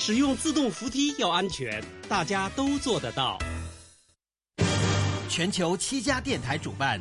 [0.00, 3.38] 使用自动扶梯要安全，大家都做得到。
[5.28, 6.98] 全球七家电台主办，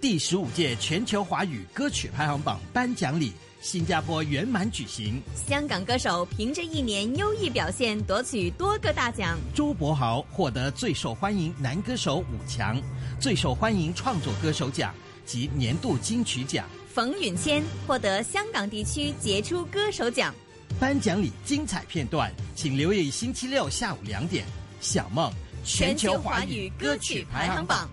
[0.00, 5.20] 第十五届全球华语歌曲排行榜颁奖礼，新加坡圆满举行。
[5.46, 9.38] 香港歌手凭着一年优异表现，夺取多个大奖。
[9.54, 12.80] 周柏豪获得最受欢迎男歌手五强、
[13.20, 14.94] 最受欢迎创作歌手奖
[15.26, 16.66] 及年度金曲奖。
[16.94, 20.34] 冯允谦获得香港地区杰出歌手奖。
[20.80, 24.46] 颁奖礼精彩片段，请留意星期六下午两点，
[24.80, 25.28] 《小梦》
[25.64, 27.90] 全球华语歌曲排行榜。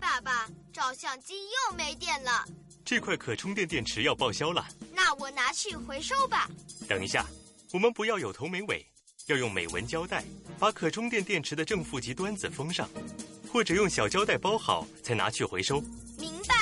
[0.00, 2.46] 爸爸，照相机又没电了，
[2.84, 4.64] 这块可充电电池要报销了。
[4.94, 6.48] 那我拿去回收吧。
[6.86, 7.26] 等一下，
[7.72, 8.86] 我们不要有头没尾，
[9.26, 10.22] 要用美纹胶带
[10.60, 12.88] 把可充电电池的正负极端子封上，
[13.52, 15.80] 或者用小胶带包好才拿去回收。
[16.16, 16.55] 明白了。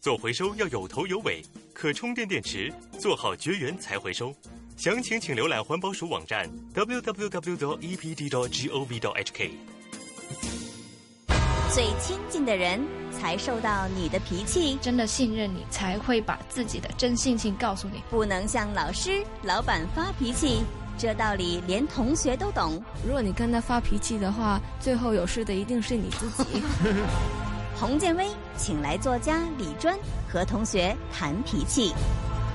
[0.00, 4.34] 做回收要有头有尾，可充电电池做好绝缘才回收。
[4.74, 7.90] 详情请浏览环保署网站 www.epd.gov.hk。
[11.70, 18.02] 最亲近的人才受到你的脾气，真的信任你，才会把自己的真性情告诉你。
[18.08, 20.62] 不能向老师、老板发脾气，
[20.96, 22.82] 这道理连同学都懂。
[23.04, 26.62] 如果你跟他发脾气的话，最后有事的一定是你自己。
[27.80, 28.28] 洪建威
[28.58, 29.96] 请来作家李专
[30.30, 31.94] 和同学谈脾气，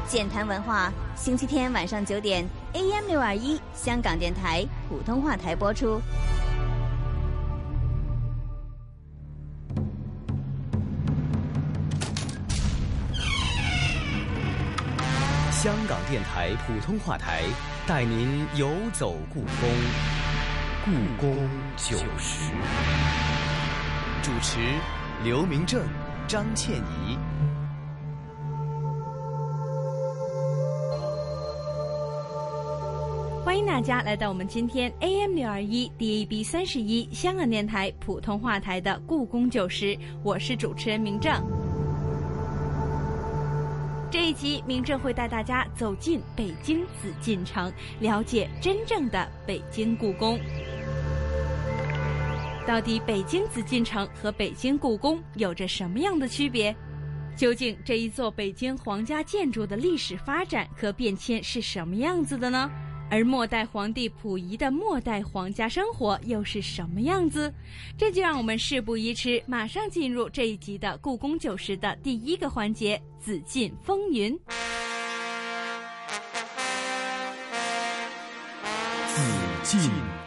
[0.07, 5.99] 健谈文化星期天晚上九点 AM 六二一香港电台普通话台播出。
[15.49, 17.41] 香港电台普通话台
[17.87, 19.69] 带您游走故宫，
[20.85, 22.51] 故宫九十，
[24.21, 24.59] 主持。
[25.25, 25.81] 刘明正、
[26.27, 27.17] 张倩怡，
[33.43, 41.33] 欢迎大家来到我们今天 AM 六二一 DAB 三十一香港电台普通话台的故宫九十，我是主持人明正。
[44.11, 50.39] 这一集，明正会带大家走进北京紫禁城，了解真正的北京故宫。
[52.67, 56.75] 到底北京紫禁城和北京故宫有着什么样的区别？
[57.37, 62.71] 究竟这一座北京皇家建筑的历史发展和变迁是什么样子的呢？
[63.11, 67.53] 而末代皇帝溥仪的末代皇家生活又是什么样子？
[67.95, 74.35] 这就让我们事不宜迟，马上进入这一集的《故宫九十》的第一个环节——紫禁风云。
[79.13, 79.21] 紫
[79.61, 80.24] 禁。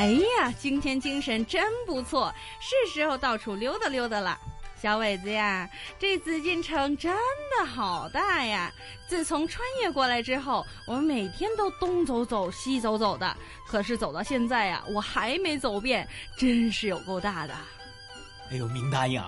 [0.00, 4.38] 哎呀，今天精神真不错，是时候到处溜达溜达了。
[4.80, 5.68] 小伟子呀，
[5.98, 8.72] 这紫禁城真的好大呀！
[9.06, 17.52] 自从穿越过来之后，我每天都东走走西走走的，可是走到现在呀，我还没走遍，真是有够大的。
[18.50, 19.22] 哎呦，明答应，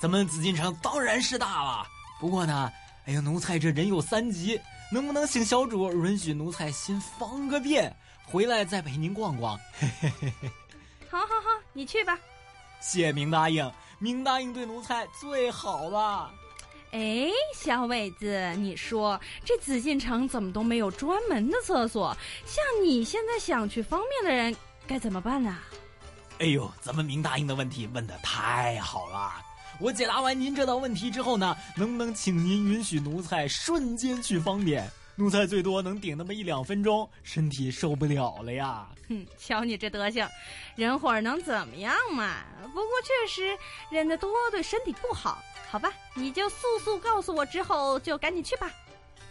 [0.00, 1.86] 咱们紫禁城当然是大了。
[2.18, 2.68] 不过呢，
[3.04, 4.60] 哎呀，奴才这人有三急，
[4.90, 7.94] 能不能请小主允许奴才先方个便？
[8.24, 10.50] 回来再陪您逛逛，嘿嘿嘿嘿。
[11.08, 12.18] 好，好，好，你去吧。
[12.80, 16.30] 谢明答应，明答应对奴才最好了。
[16.90, 22.16] 哎，小伟子，你说这紫禁城怎么都没有专门的厕所？
[22.44, 25.56] 像你现在想去方便的人该怎么办呢？
[26.38, 29.32] 哎呦，咱们明答应的问题问的太好了。
[29.78, 34.88] 我解答完您这道问题之后呢，能不能请您允许奴才瞬间去方便？
[35.18, 38.86] 奴才最多能顶那么一两分钟，身体受不了了呀！
[39.08, 40.28] 哼，瞧你这德行，
[40.74, 42.44] 人会儿能怎么样嘛？
[42.64, 43.56] 不过确实
[43.90, 45.90] 忍得多对身体不好，好吧？
[46.12, 48.70] 你就速速告诉我，之后就赶紧去吧。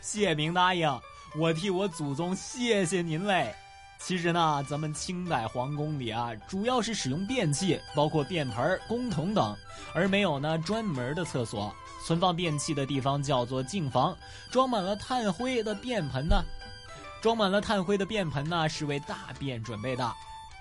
[0.02, 0.90] 谢明答应，
[1.38, 3.54] 我替我祖宗谢谢您嘞。
[4.06, 9.58] 其实呢，咱们清代皇宫里啊，主要是使用便器，包括便盆、公桶等，
[9.96, 11.74] 而没有呢专门的厕所。
[12.06, 14.16] 存放便器的地方叫做净房，
[14.52, 16.36] 装满了炭灰的便盆呢，
[17.20, 20.14] 装满了炭灰的便盆呢是为大便准备的，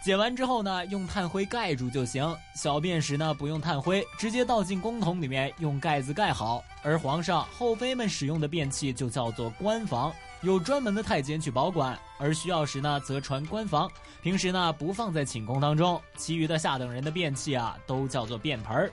[0.03, 2.35] 解完之后呢用炭灰盖住就行。
[2.57, 6.65] 小便时呢不用炭灰，直接倒进公桶里面，用盖子盖好。
[6.83, 10.11] 而皇上、后妃们使用的便器就叫做官房，
[10.45, 13.91] 有专门的太监去保管，而需要时呢则传官房。
[14.23, 18.93] 平时呢不放在寝宫当中，其余的下等人的便器啊都叫做便盆儿。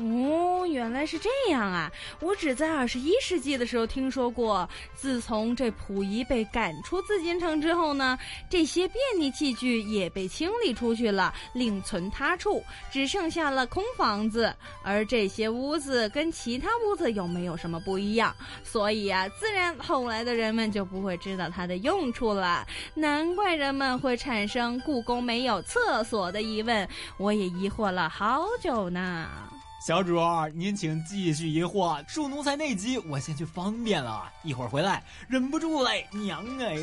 [0.00, 1.88] 哦，原来是这样啊！
[2.20, 8.18] 我只在二十一世纪的时候听说过，自从这溥仪被赶出紫禁城之后呢，
[8.50, 12.60] 这些便利器具也被清理出去了，另存他处，
[12.90, 14.52] 只剩下了空房子。
[14.82, 22.66] 而这些屋子跟其他屋子又没有什么不一样，所以啊，自然后来的人们就不会知道它的用处了。
[22.94, 29.53] 难怪人们会产生故宫没有厕所的疑问，我也疑惑了好久呢。
[29.86, 30.18] 小主，
[30.54, 32.02] 您请继续疑惑。
[32.06, 36.74] 恕奴才内急我先去方便了，一会儿回来忍不住嘞，娘哎！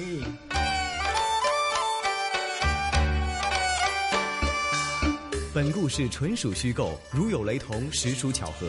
[5.51, 8.67] 本故事纯属虚构，如有雷同，实属巧合。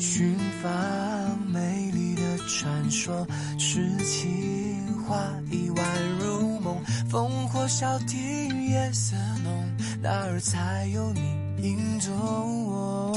[0.00, 3.24] 寻访美丽的传说，
[3.56, 5.16] 诗情画
[5.48, 5.82] 意宛
[6.18, 9.14] 如梦，烽火小亭夜色
[9.44, 11.45] 浓，哪儿才有你？
[11.62, 13.12] 影踪，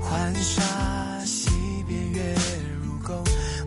[0.00, 1.50] 浣纱溪
[1.86, 2.34] 边月
[2.82, 3.22] 如钩，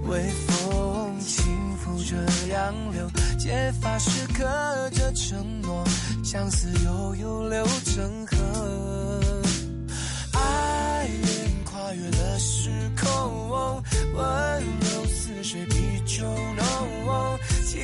[0.07, 2.15] 微风轻拂着
[2.51, 3.07] 杨柳，
[3.37, 4.43] 结发时刻
[4.91, 5.83] 着承诺，
[6.23, 9.41] 相思悠悠流成河，
[10.33, 13.83] 爱恋跨越了时空，
[14.15, 17.79] 温柔似水比酒浓，轻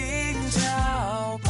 [0.50, 1.48] 巧把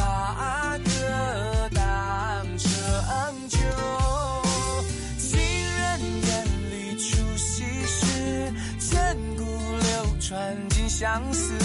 [10.30, 11.58] 穿尽相思，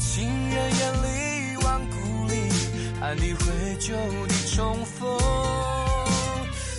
[0.00, 2.34] 情人眼里望故里，
[2.98, 3.94] 盼你回旧
[4.26, 5.16] 地重逢。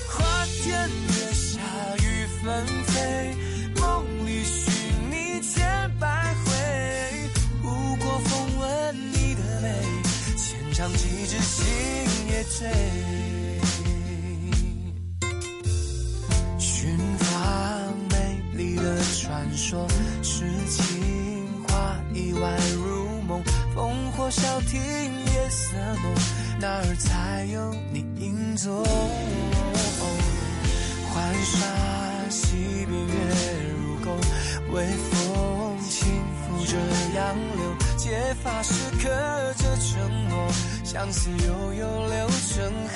[0.10, 1.62] 花天月下
[2.04, 3.34] 雨纷飞，
[3.80, 4.74] 梦里寻
[5.10, 5.64] 你千
[6.02, 6.52] 百回。
[7.62, 9.72] 不过风吻你的眉，
[10.36, 11.64] 牵肠几指心
[12.28, 12.70] 也醉。
[16.60, 17.30] 寻访
[18.10, 19.88] 美丽的传说。
[20.24, 23.44] 诗情画意宛如梦，
[23.76, 26.16] 烽火小亭夜色浓，
[26.62, 28.86] 哪儿才有你影踪？
[31.14, 31.60] 浣纱
[32.30, 33.14] 溪边月
[33.76, 34.16] 如钩，
[34.72, 36.08] 微风轻
[36.40, 36.78] 拂着
[37.16, 39.10] 杨柳，结发时刻
[39.58, 40.48] 着承诺，
[40.86, 42.96] 相思悠悠流成河，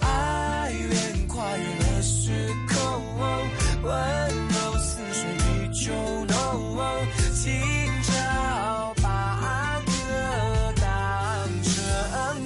[0.00, 2.78] 爱恋跨越了时空，
[5.90, 7.52] oh no 今
[8.02, 9.92] 朝把酒
[10.76, 10.84] 当
[11.62, 11.72] 成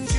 [0.07, 0.15] 酒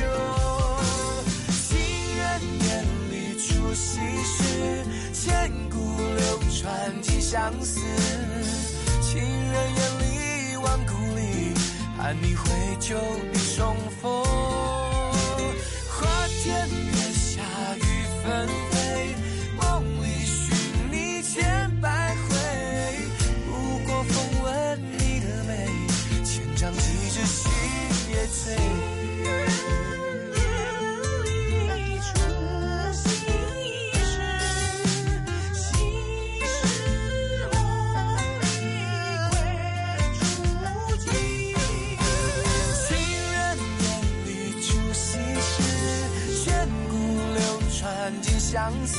[1.50, 1.78] 情
[2.18, 2.22] 人
[2.60, 7.80] 眼里出西施千古流传尽相思
[9.00, 11.54] 情人眼里亡故里
[11.96, 12.50] 盼你回
[12.80, 12.96] 旧
[13.32, 14.22] 日重逢
[15.88, 17.42] 花前月下
[17.76, 18.73] 雨纷
[48.54, 48.98] 相思。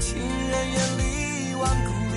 [0.00, 2.16] 情人眼里望故里，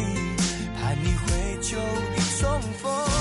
[0.76, 1.78] 盼你回旧
[2.16, 3.17] 地重逢。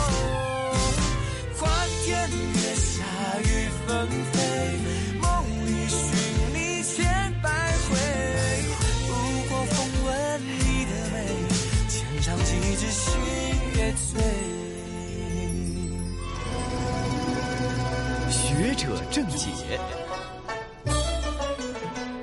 [18.30, 19.48] 学者正解。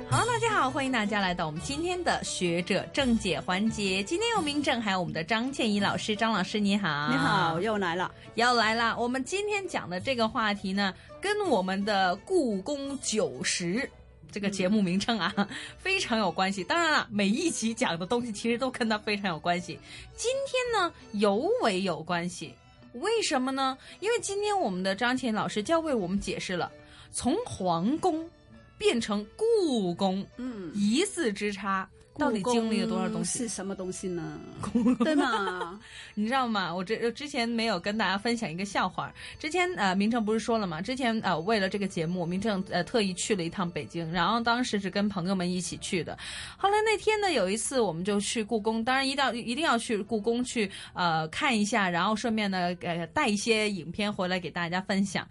[0.08, 4.04] 好，大家好欢迎大家来到我们今天的学者正解环节。
[4.04, 6.14] 今天有明正，还有我们的张倩怡老师。
[6.14, 8.96] 张老师你好，你好，又来了，又来了。
[8.96, 13.90] 我们今天讲的这个话题呢，跟我们的故宫九十
[14.34, 15.32] 这个节目名称啊，
[15.78, 16.64] 非常有关系。
[16.64, 19.78] 当然了，每一集讲的东西其实都跟它非常有关系。
[20.16, 22.52] 今天呢，尤为有关系。
[22.94, 23.78] 为什么呢？
[24.00, 26.68] 因为今天我们的张倩老师就要为我们解释了，
[27.12, 28.28] 从皇宫。
[28.76, 33.38] 变成故宫，嗯，一字之差，到底经历了多少东西？
[33.40, 34.38] 是什么东西呢？
[35.04, 35.80] 对吗？
[36.14, 36.74] 你知道吗？
[36.74, 39.12] 我之之前没有跟大家分享一个笑话。
[39.38, 40.80] 之前呃，明正不是说了吗？
[40.80, 46.16] 之前呃，为了这个节目，明正呃特意去了一趟北京，然后当时是跟朋友们一起去的。
[46.56, 55.26] 后来那天呢，有一次我们就去故宫，当然一定要一定要去故宫去呃看一下，然后顺便呢呃带一些影片回来给大家分享。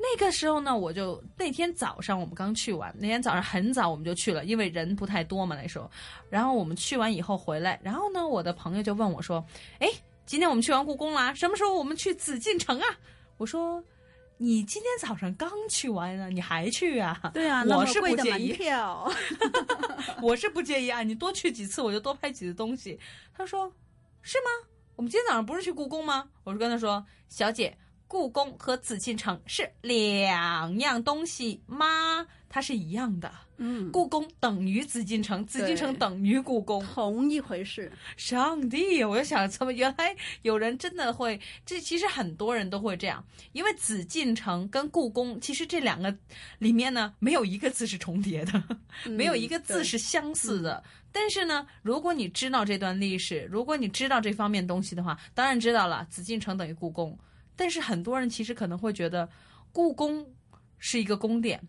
[0.00, 5.90] 那个时候呢，我就那天早上我们刚去完，那天早上很早我们就去了，因为人不太多嘛那时候。
[6.30, 9.44] 然后我们去完以后回来，然后呢，我的朋友就问我说
[9.80, 9.88] ：“哎，
[10.24, 12.86] 今天我们去完故宫啦，什么时候我们去紫禁城啊？”
[13.38, 13.82] 我说
[14.38, 19.10] ：“你今天早上刚去完呢，你还去啊？”对啊，我是不介意，票，
[20.22, 22.96] 我是不介意啊，你多去几次，我就多拍几次东西。
[23.36, 23.70] 他说
[24.22, 24.68] ：“是吗？
[24.94, 27.76] 我们今天早上不是去故宫吗？”我就跟他说：“小姐。”
[28.08, 32.26] 故宫和紫禁城是两样东西吗？
[32.48, 33.30] 它是一样的。
[33.58, 37.92] 嗯，故宫等于紫禁城，紫禁城等于故宫，同一回事。
[38.16, 41.38] 上帝，我就想，怎么原来有人真的会？
[41.66, 43.22] 这其实很多人都会这样，
[43.52, 46.16] 因为紫禁城跟故宫其实这两个
[46.58, 48.62] 里面呢，没有一个字是重叠的，
[49.04, 50.82] 没有一个字是相似的。
[51.12, 57.18] 但是呢，如果你知道这段历史，如果你知道这方面东西的话，当然知道了，紫禁城等于故宫。
[57.58, 59.28] 但是很多人其实可能会觉得，
[59.72, 60.24] 故宫
[60.78, 61.60] 是一个宫殿，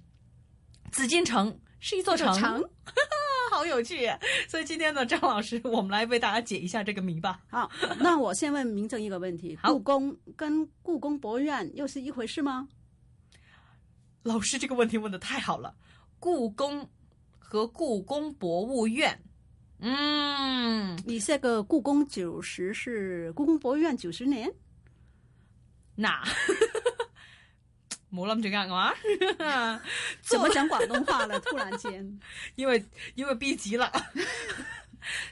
[0.91, 2.63] 紫禁城是一座城，
[3.49, 4.07] 好有趣。
[4.47, 7.41] 所以今天呢，张老师，我们来为大家解一下这个谜吧。
[7.49, 12.67] 好，那我先问明正一个问题： 故宫跟故宫博物院又是一回事吗？
[14.21, 15.73] 老师这个问题问的太好了。
[16.19, 16.87] 故宫
[17.39, 19.19] 和故宫博物院，
[19.79, 24.53] 嗯，你这个故宫九十是故宫博物院九十年。
[25.99, 26.23] 那
[28.09, 28.93] 冇諗住呃我，
[30.23, 31.37] 怎么讲广东话了？
[31.41, 32.19] 突然间，
[32.55, 32.83] 因为
[33.15, 33.91] 因为逼急了。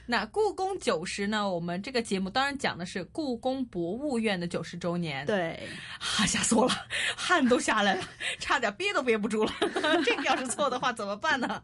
[0.06, 1.50] 那故宫九十呢？
[1.50, 5.26] 我们这个节目当然讲的是故宫博物院的九十周年。
[5.26, 5.68] 对，
[6.00, 8.04] 啊，吓死我了，汗都下来了，
[8.40, 9.52] 差点憋都憋不住了。
[10.06, 11.64] 这个要是错的话怎么办呢？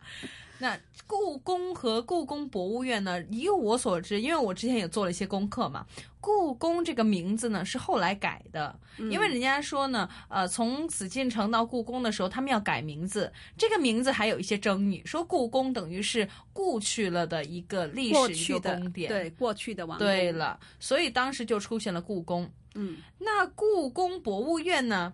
[0.63, 3.21] 那故宫和故宫博物院呢？
[3.23, 5.85] 以我所知，因为我之前也做了一些功课嘛。
[6.21, 8.73] 故宫这个名字呢是后来改的，
[9.11, 22.49] 因为人家说呢，呃，从紫禁城到故宫的时候，他们要改名字，这个名字还有一些争议，说故宫等于是故去了的一个历史一个宫殿，对过去的王对了，所以当时就出现了故宫。
[22.75, 25.11] 嗯，那故宫博物院呢？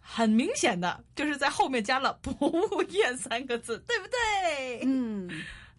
[0.00, 4.80] 很明显的就是在后面加了“博物院”三个字，对不对？
[4.84, 5.28] 嗯，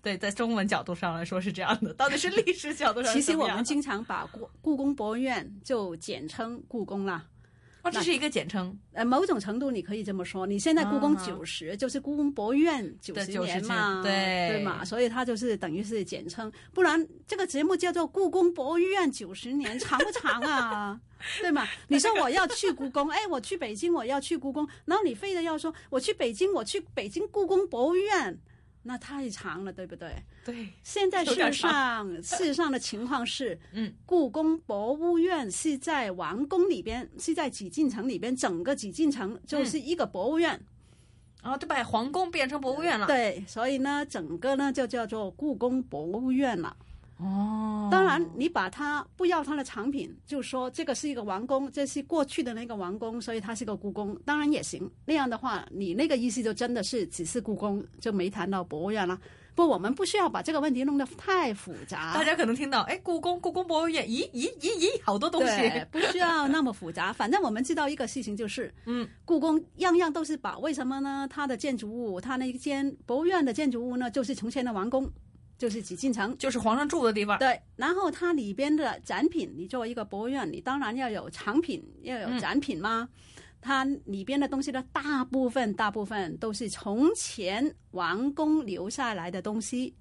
[0.02, 3.14] 对，在中文角度上来说是这样的，到底是历史角度上？
[3.14, 7.26] 其实我们经常把故故宫博物院就简称故宫啦。
[7.84, 8.78] 哦，这是一个简称。
[8.94, 16.52] 呃，某种程度你可以这么说，你现在故宫九十就是故宫博物院九十年嘛，对对嘛，所以它就是等于是简称。
[16.74, 21.00] 不然这个节目叫做故宫博物院九十年，长不长啊？
[21.42, 21.68] 对嘛？
[21.88, 28.38] 你说我要去故宫，哎，我去北京，我要去故宫，然后你非得要说我去北京，我去北京故宫博物院。
[28.84, 30.12] 那太长了，对不对？
[30.44, 30.68] 对。
[30.84, 40.60] 现在事实上， 事实上的情况是，嗯，故宫博物院是在王宫里边，是在紫禁城里边，整个紫禁城就是一个博物院，
[41.44, 43.06] 然后就把皇宫变成博物院了。
[43.08, 46.76] 对，所以呢，整个呢就叫做故宫博物院了。
[47.22, 54.90] 哦，当然，你把它不要它的藏品，就说这个是一个王宫，这是过去的那个王宫，所以它是个故宫，当然也行。
[55.06, 59.20] 那样的话，你那个意思就真的是只是故宫，就没谈到博物院了。
[59.54, 62.14] 不，我们不需要把这个问题弄得太复杂。
[62.14, 67.14] 大家可能听到，哎，故宫、故宫博物院，咦咦咦咦，好多东西，不需要那么复杂。
[67.14, 71.28] 反正我们知道一个事情就是， 嗯，故宫样样都是宝，为什么呢？
[71.30, 75.08] 它的建筑物，它那间博物院的建筑物呢，就是从前的王宫。
[75.62, 77.38] 就是紫禁城，就是皇上住的地方。
[77.38, 83.08] 对，然后它里边的展品，你作为一个博物院，你当然要有藏品，要有展品吗？
[83.62, 89.96] 它里边的东西的大部分，大部分都是从前王宫留下来的东西。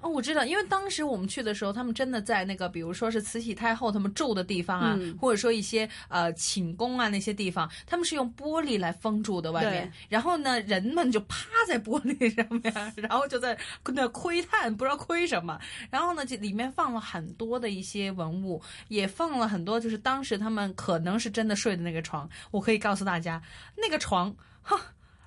[0.00, 13.56] 哦，我知道，因为当时我们去的时候，他们真的在那个，比如说是慈禧太后他们住的地方啊，或者说一些呃寝宫啊那些地方，他们是用玻璃来封住的外面，然后呢，人们就趴在玻璃上面，然后就在
[13.86, 15.58] 那窥探，不知道窥什么，
[15.90, 22.28] 然后呢，这里面放了很多的一些文物，也放了很多，就是当时他们可能是真的睡的那个床。
[22.50, 23.42] 我可以告诉大家，
[23.76, 24.80] 那个床，哈。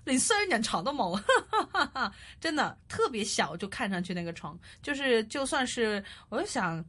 [0.03, 1.21] 连双人床都冇，
[2.39, 6.83] 真的特别小，就看上去那个床，就是就算是，我就想，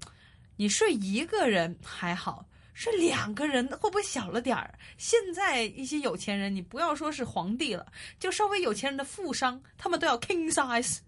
[0.56, 4.78] 你睡一个人还好，睡两个人会不会小了点儿？
[4.98, 7.86] 现在一些有钱人，你不要说是皇帝了，
[8.18, 10.98] 就稍微有钱人的富商，他们都要 king size。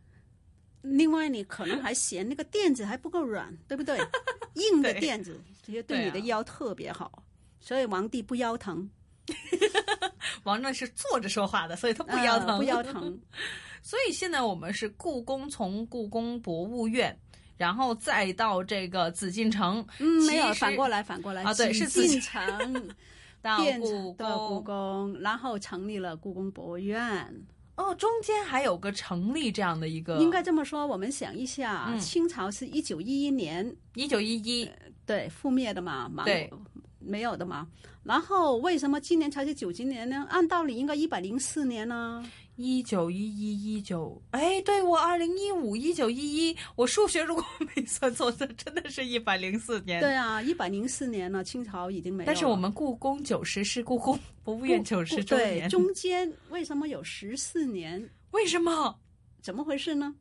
[0.82, 3.98] 另外，你可能还嫌那个垫子还不够软，对不对？
[4.54, 7.24] 硬的垫子，这些对你的腰特别好，
[7.58, 8.88] 所以皇帝不腰疼。
[10.44, 13.18] 王正是坐着说话的，所以他不腰疼，不腰疼。
[13.82, 17.16] 所以现在我们是故宫，从故宫博物院，
[17.56, 19.84] 然后再到这个紫禁城。
[19.98, 22.40] 嗯，没有反过来，反过来啊，对，是紫禁城。
[23.42, 25.16] 到故宫到故宫。
[25.20, 27.46] 然后成立了故宫博物院。
[27.76, 34.68] 哦，中间还有个成立这样的一个，应该这么说，我们想一下，嗯清朝是一九一一年一九一一，
[35.04, 36.50] 对覆灭的嘛，满对
[36.98, 37.68] 没有的嘛。
[38.06, 40.26] 然后为什么今年才是九今年呢？
[40.30, 47.44] 按道理应该一百零四年呢、一九一一一九，哎，对我二零一五一九一一，我数学如果
[47.74, 50.00] 没算错，这真的是一百零四年。
[50.00, 52.24] 对啊，一百零四年了，清朝已经没。
[52.24, 58.08] 但是我们故宫九十是故宫博物院九十周对年，中间为什么有十四年？
[58.30, 58.96] 为什么？
[59.42, 60.14] 怎么回事呢？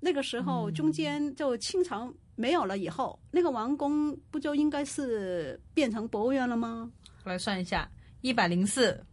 [0.00, 6.90] 那个时候嗯中间就清朝没有了以后，那个王宫不就应该是变成博物院了吗？
[7.24, 7.88] 来算一下，
[8.20, 9.04] 一百零四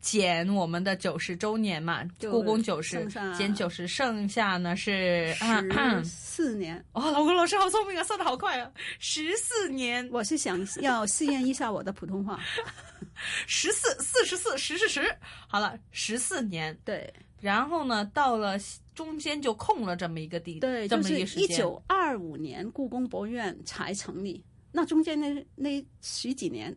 [0.00, 6.82] 减我们的九十周年嘛，故宫九十减九十，剩下呢是十四年。
[6.92, 8.70] 哦，老公老师好聪明啊，算的好快啊！
[8.98, 12.40] 十四年，我是想要试验一下我的普通话。
[13.46, 15.14] 十四四十四十是十，
[15.46, 16.76] 好了，十四年。
[16.84, 18.56] 对然后呢，到了
[18.94, 21.44] 中间就空了这么一个地，对，这么一个时间。
[21.44, 24.42] 一九二五年故宫博物院才成立，
[24.72, 26.74] 那中间那那十几年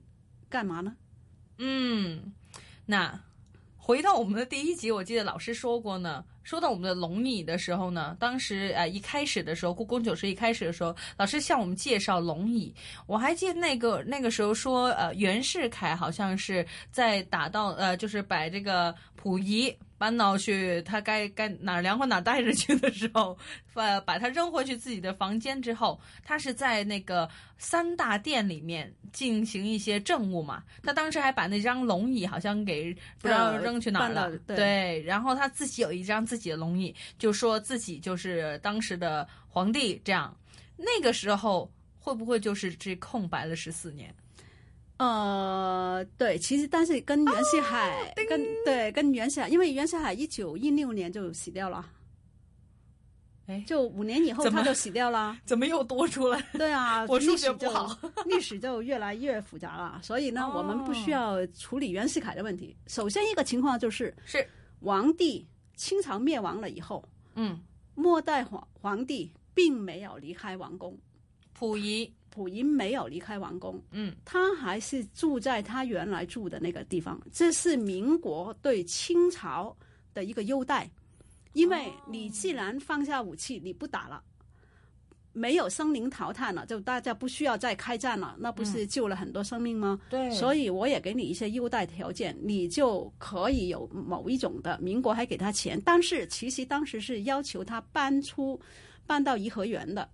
[0.49, 0.95] 干嘛呢？
[1.59, 2.33] 嗯，
[2.85, 3.19] 那
[3.77, 6.23] 回到我们的第一集，我记得老师说过呢。
[6.43, 12.75] 说到我们的龙椅的时候呢，当时呃一开始的时候，故宫九十一开始的时候，老师向我们介绍龙椅。
[13.07, 19.73] 我还记得那个那个时候说，呃，袁世凯好像是在打到呃，就是摆这个溥仪
[20.03, 23.37] 搬到去他该该哪儿凉快哪儿待着去的时候，
[23.73, 30.61] 呃，把他扔回去自己的房间之后，他是在那个三大殿里面进行一些政务嘛。
[30.81, 40.37] 他当时还把那张龙椅好像给不知道呃扔去哪儿了，对对，然后他自己有一张自己的龙椅，就说自己就是当时的皇帝这样。
[40.75, 44.13] 那个时候会不会就是这空白了十四年？
[44.97, 51.85] 呃，对，其实但是跟袁世海、跟对跟袁世海，因为袁世海一九一六年就死掉了，
[53.47, 55.37] 哎，就五年以后怎么他就死掉了。
[55.45, 56.39] 怎么又多出来？
[56.53, 59.99] 对啊， 我数历史不好， 历史就越来越复杂了。
[60.03, 62.75] 所以呢，哦我们不需要处理袁世凯的问题。
[62.87, 64.47] 首先一个情况就是，是。
[64.79, 65.45] 皇帝
[65.75, 67.03] 清朝灭亡了以后，
[67.35, 67.59] 嗯，
[67.95, 70.97] 末代皇皇帝并没有离开王宫，
[71.53, 77.21] 溥仪，溥仪没有离开王宫，嗯，他还是住在他原来住的那个地方。
[77.31, 79.75] 这是民国对清朝
[80.13, 80.89] 的一个优待，
[81.53, 84.23] 因为你既然放下武器，你不打了。
[85.35, 89.99] 没有生灵涂炭了，就大家不需要再开战了，那不是救了很多生命吗？
[90.07, 94.77] 对所以我也给你一些优待条件，你就可以有某一种的。
[94.79, 98.59] 民国还给他钱，但是其实当时是要求他搬出，
[99.07, 100.07] 搬到颐和园的，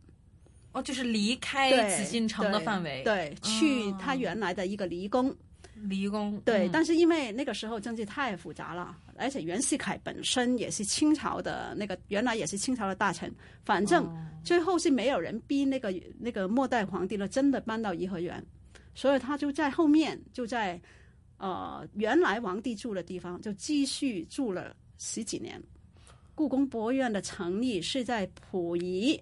[0.79, 3.97] 哦，就是离开紫禁城的范围，，对，去哦。
[3.99, 5.35] 他原来的一个离宫。
[5.73, 6.69] 离宫，对，嗯。
[6.73, 14.25] 但是因为那个时候政治太复杂了，而且袁世凯本身也是清朝的那个，原来也是清朝的大臣，反正哦。
[14.43, 18.45] 最后是没有人逼那个那个末代皇帝了，真的搬到颐和园，
[18.93, 20.79] 所以他就在后面就在
[21.37, 25.61] 呃原来皇帝住的地方就继续住了十几年。
[26.35, 29.17] 故宫博物院的成立是在溥仪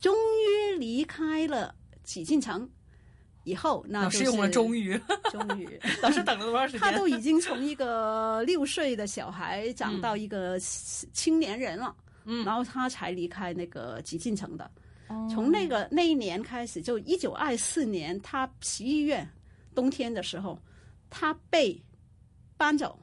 [0.00, 2.68] 终于离开了紫禁城
[3.44, 5.80] 以后，那就是老师用了终于，终于。
[6.02, 6.80] 老师等了多长时间？
[6.80, 14.70] 他都已经从一个六岁的小孩长到一个青年人了，嗯然后他才离开那个紫禁城的。
[15.08, 19.24] 嗯从那个那一年开始，就一九二四年，他十一月
[19.72, 20.58] 冬天的时候，
[21.08, 21.80] 他被
[22.56, 22.98] 搬走，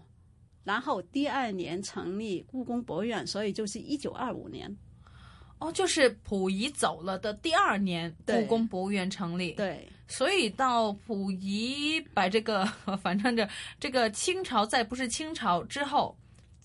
[0.66, 4.76] 然后第二年成立故宫博物院，所以就是一九二五年。
[5.64, 9.54] 哦，就是溥仪走了的第二年，故宫博物院成立。
[9.54, 12.66] 对所以到溥仪把这个，
[13.02, 13.48] 反正这
[13.80, 16.16] 这个清朝再不是清朝之后，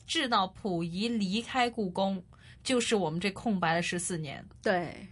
[0.04, 2.20] 至到溥仪离开故宫，
[2.64, 4.44] 就是我们这空白的十四年。
[4.60, 5.06] 对，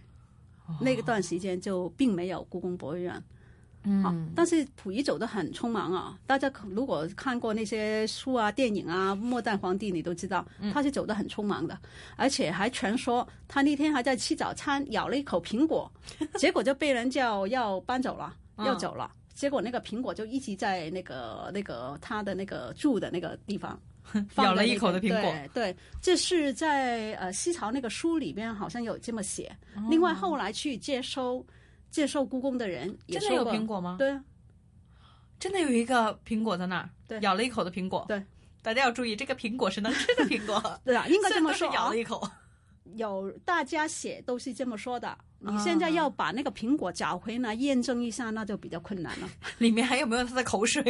[0.81, 3.23] 那个段时间就并没有故宫博物院。
[4.03, 6.17] 好嗯，但是溥仪走得很匆忙啊！
[6.25, 11.77] 大家可如果看过那些书啊、电影啊，《末代皇帝》，你都知道嗯他是走得很匆忙的，
[12.15, 15.91] 而且还传说他那天还在吃早餐，咬了一口苹果，
[16.37, 19.11] 结果就被人叫要搬走了，嗯要走了。
[19.33, 23.79] 结果那个苹果就一直在那个那个他的那个住的那个地方，
[24.37, 29.55] 咬了一口的苹果对对，这是在呃西朝那个书里边好像有这么写。
[29.75, 31.45] 哦另外后来去接收
[31.89, 33.95] 接受故宫的人也真的有苹果吗？
[33.97, 34.23] 对啊，
[35.39, 38.05] 真的有一个苹果在那儿，对咬了一口的苹果。
[38.07, 38.23] 对，
[38.61, 40.61] 大家要注意，这个苹果是能吃的苹果。
[40.85, 41.97] 对啊，应该这么 说咬了。
[41.97, 42.27] 一口。
[42.95, 45.17] 有大家写都是这么说的。
[45.39, 49.29] 你现在要把那个苹果找回来验证一下，那就比较困难了。
[49.59, 50.83] 里面还有没有他的口水？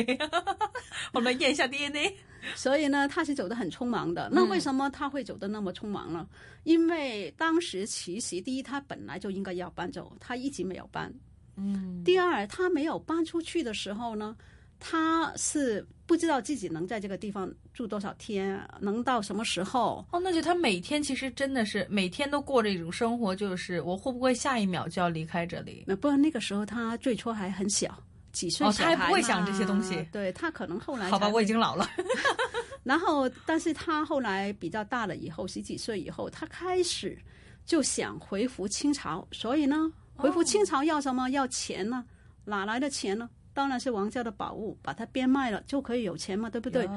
[1.12, 2.16] 我们验一下 DNA。
[2.56, 4.30] 所以呢，他是走得很匆忙的。
[4.32, 6.26] 那为什么他会走得那么匆忙呢？
[6.64, 11.14] 因为当时其实第一，他本来就应该要搬走，他一直没有搬。
[11.58, 12.02] 嗯。
[12.06, 14.34] 第二，他没有搬出去的时候呢，
[14.80, 20.06] 他是不知道自己能在这个地方住多少天，能到什么时候。
[20.12, 25.84] 哦，那就他每天其实真的是每天都过着一种生活，就是我会不会下一秒就要离开这里？
[25.88, 28.02] 那不然那个时候他最初还很小。
[28.34, 28.68] 几岁？
[28.68, 30.08] 哦，他还不会想这些东西。
[30.12, 31.90] 对他可能后来好吧，我已经老了。
[32.84, 37.18] 然后，但是他后来比较大了以后，十几岁以后，他开始
[37.66, 39.28] 就想回复清朝。
[39.32, 41.28] 所以呢，回复清朝要什么？
[41.32, 42.06] 要钱呢？
[42.46, 43.28] 哪来的钱呢？
[43.58, 46.88] 当然是王家的宝物，把它变卖了就可以有钱嘛，对不对？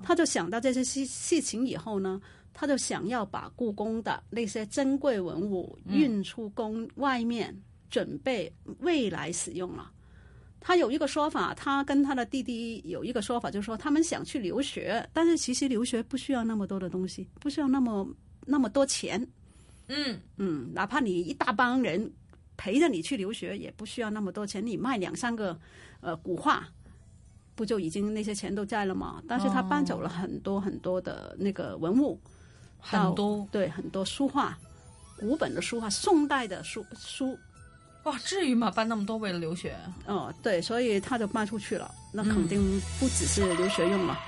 [0.00, 2.20] 他就想到这些事事情以后呢，
[2.52, 7.52] 他就想要把故宫的那些珍贵文物运出宫外面，
[7.90, 8.48] 准备
[8.78, 9.90] 未来使用了。
[10.60, 18.08] 他有一个说法，他跟他的弟弟有一个说法，就是说他们想去留学，但是其实留学不需要那么多的东西，不需要那么
[18.46, 19.20] 那么多钱。
[19.88, 22.08] 嗯嗯，哪怕你一大帮人
[22.56, 24.64] 陪着你去留学，也不需要那么多钱。
[24.64, 25.58] 你卖两三个
[26.00, 26.66] 呃古画，
[27.54, 29.22] 不就已经那些钱都在了吗？
[29.28, 32.20] 但是他搬走了很多很多的那个文物，
[32.78, 34.58] 很多对很多书画，
[35.18, 37.38] 古本的书画，宋代的书书。
[38.04, 38.70] 哇，至于吗？
[38.70, 39.74] 搬那么多为了留学？
[40.06, 41.90] 哦，对，所以他就卖出去了。
[42.12, 42.60] 那肯定
[43.00, 44.18] 不只是留学用了。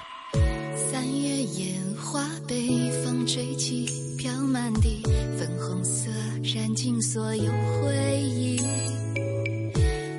[0.74, 3.86] 三月烟花，北风吹起，
[4.16, 5.02] 飘满地，
[5.38, 6.25] 粉红色染
[6.86, 7.50] 尽所有
[7.82, 8.56] 回忆，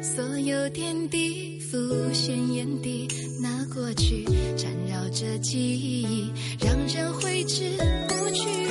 [0.04, 1.78] 所有点滴浮
[2.12, 3.08] 现眼底，
[3.42, 4.26] 那过去
[4.58, 7.70] 缠绕着记忆，让人挥之
[8.10, 8.67] 不去。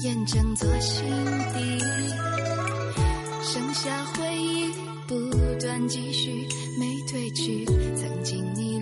[0.00, 1.04] 蔓延整座心
[1.52, 1.78] 底，
[3.42, 4.72] 剩下回忆
[5.06, 5.14] 不
[5.60, 8.80] 断继续，没褪去曾经你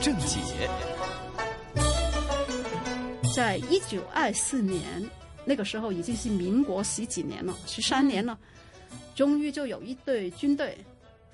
[0.00, 0.40] 学者郑解。
[3.34, 4.82] 在一九二四年，
[5.44, 8.38] 那个时候已经是民国十几年了，十三年了，
[9.14, 10.76] 终于就有一队军队，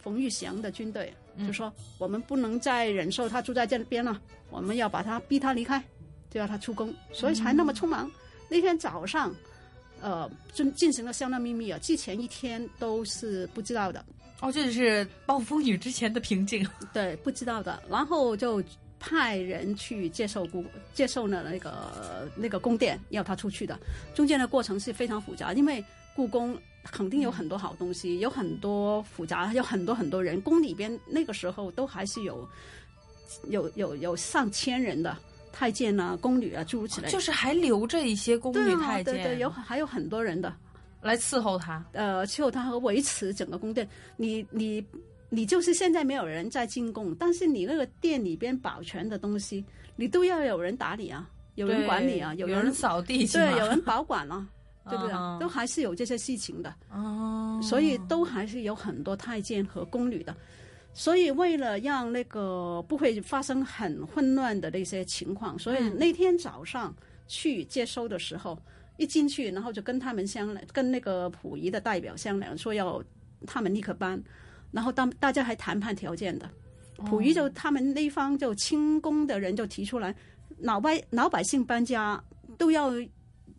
[0.03, 1.15] 冯玉祥的军队，
[1.47, 5.83] 就说我们不能再忍受他住在这边了，我们要把他逼他离开，
[6.29, 8.11] 就要他出宫，所以才那么匆忙。
[8.49, 9.35] 那天早上，
[10.01, 14.05] 呃，进进行了相当秘密啊，之前一天都是不知道的。
[14.41, 16.67] 哦，这就是暴风雨之前的平静。
[16.93, 18.63] 对，不知道的，然后就
[18.99, 23.79] 派人去接受故接受了那个那个宫殿，要他出去的。
[24.15, 25.83] 中间的过程是非常复杂，因为
[26.15, 30.41] 故宫肯定有很多好东西，有很多复杂，有很多很多人。
[30.41, 32.47] 宫里边那个时候都还是有
[33.49, 35.17] 有有有上千人的
[35.53, 37.09] 太监啊、宫女啊，诸如此类。
[37.11, 40.55] 就是还留着一些宫女太监，对对，有还有很多人的。
[41.03, 43.89] 来伺候他，呃，伺候他和维持整个宫殿。
[44.17, 44.85] 你你
[45.29, 54.47] 你就是现在没有人在进贡，但是你那个店里边保全的东西，你都要有人打理啊，有人管理啊，有人扫地，对， 有人保管啊，
[54.89, 55.15] 对不对？
[55.41, 56.75] 都还是有这些事情的。
[56.91, 60.35] 哦，所以都还是有很多太监和宫女的。
[60.95, 66.95] 所以为了让那个不会发生很混乱的那些情况，所以那天早上
[67.29, 68.59] 去接收的时候。
[68.97, 73.03] 一进去，然后就跟他们商量，跟那个溥仪的代表商量，说要
[73.47, 74.23] 他们立刻搬，
[74.73, 76.51] 然后当大家还谈判条件的，
[77.05, 80.15] 溥仪就他们那方就清宫的人就提出来，
[80.59, 82.23] 老百老百姓搬家
[82.57, 82.93] 都要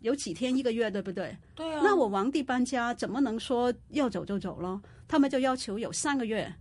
[0.00, 1.36] 有几天一个月，对不对？
[1.54, 1.80] 对啊。
[1.84, 4.80] 那我皇帝搬家怎么能说要走就走了？
[5.06, 6.52] 他们就要求有三个月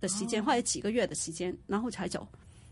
[0.00, 2.26] 的时间，或者几个月的时间，然后才走。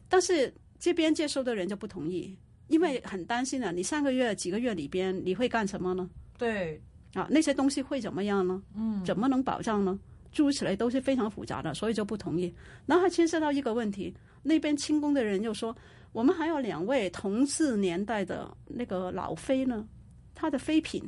[0.09, 2.37] 但是这边接收的人就不同意。
[2.69, 6.09] 因为很担心啊，你上个月、几个月里边你会干什么呢？
[6.39, 6.81] 对，
[7.15, 8.63] 啊，那些东西会怎么样呢？
[8.77, 9.99] 嗯，怎么能保障呢？
[10.31, 12.55] 诸如此类都是非常复杂的，所以就不同意。
[12.87, 15.75] 然后还牵涉到一个问题，那边清宫的人又说，
[16.13, 19.89] 我们还有两位同治年代的那个老妃呢，
[20.35, 21.03] 她的妃嫔，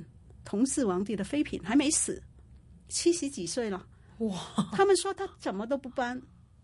[0.44, 2.20] 同治皇帝的妃嫔还没死，
[2.88, 3.86] 七十几岁了。
[4.20, 4.36] 哇！
[4.72, 6.20] 他们说他怎么都不搬。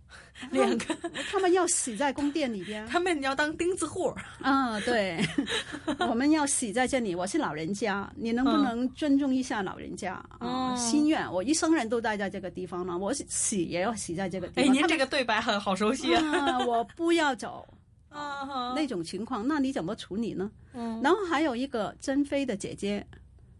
[0.50, 0.96] 两个，
[1.30, 4.14] 他们要死在宫殿里边， 他们要当钉子户。
[4.42, 5.18] 啊，对，
[5.98, 7.14] 我们要死在这里。
[7.14, 10.76] 我是老人家，你能不能尊重一下老人家啊？
[10.76, 14.64] 心愿，我一生人都待在这个地方了，我死也要死在这个地方。
[14.64, 16.58] 哎，您这个对白很好熟悉啊！
[16.66, 17.66] 我不要走
[18.10, 20.50] 啊，那种情况，那你怎么处理呢？
[20.74, 23.04] 嗯，然后还有一个珍妃的姐姐，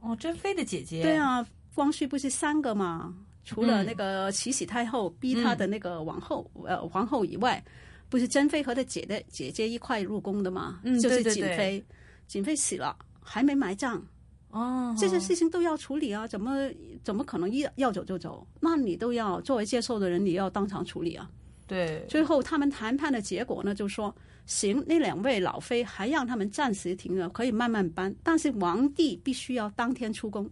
[0.00, 3.14] 哦，珍妃的姐姐，对啊，光绪不是三个吗？
[3.46, 7.64] 除了那个慈禧太后逼她的那个王后，呃，皇后以外，
[8.08, 10.80] 不是珍妃和她姐的姐姐一块入宫的吗？
[10.82, 11.82] 嗯，就是瑾妃，
[12.26, 14.04] 瑾妃死了还没埋葬，
[14.50, 16.68] 哦，这些事情都要处理啊，怎么
[17.04, 18.44] 怎么可能一要走就走？
[18.60, 21.30] 那你都要作为接受的人，你要当场处理啊。
[21.68, 24.14] 对，最后他们谈判的结果呢，就说
[24.46, 30.50] 行，那两位老妃还让他们暂时停了，可以慢慢搬，但是皇帝必须要当天出宫。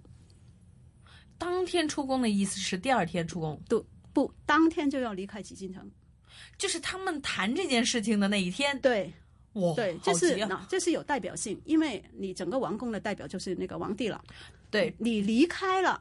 [1.38, 5.90] 当天出宫的意思是第二天出宫，不不，当天就要离开紫禁城，
[6.56, 8.78] 就是他们谈这件事情的那一天。
[8.80, 9.12] 对，
[9.54, 14.22] 哇，对，这是那这是有代表性，因为你整个王宫的代表就是那个皇帝了。
[14.70, 14.94] 对。
[14.98, 16.00] 你离开了，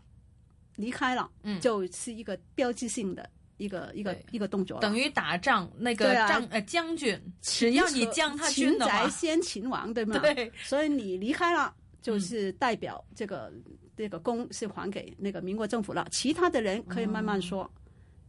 [0.76, 10.20] 离开了，嗯，就是一个标志性的一个一个一个动作，等于打仗那个仗呃将军，只要你将他军的话，秦宅先擒王，对吗？
[10.20, 13.52] 对，所以你离开了，就是代表这个。
[13.96, 17.70] 这个功是还给那个民国政府了，其他的人可以慢慢说，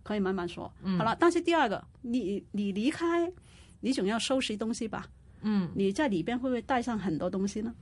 [0.02, 0.72] 可以慢慢说。
[0.98, 3.32] 好了，但是第二个，你你离开，
[3.80, 5.06] 你总要收拾东西吧？
[5.42, 7.74] 嗯，你在里边会不会带上很多东西呢？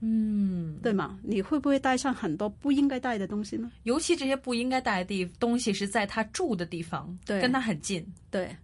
[0.00, 1.18] 嗯，对吗？
[1.24, 3.70] 你会不会带上很多不应该带的东西呢？
[3.82, 8.54] 尤其这些不应该带的地东西是在他住的地方，对，跟他很近，对。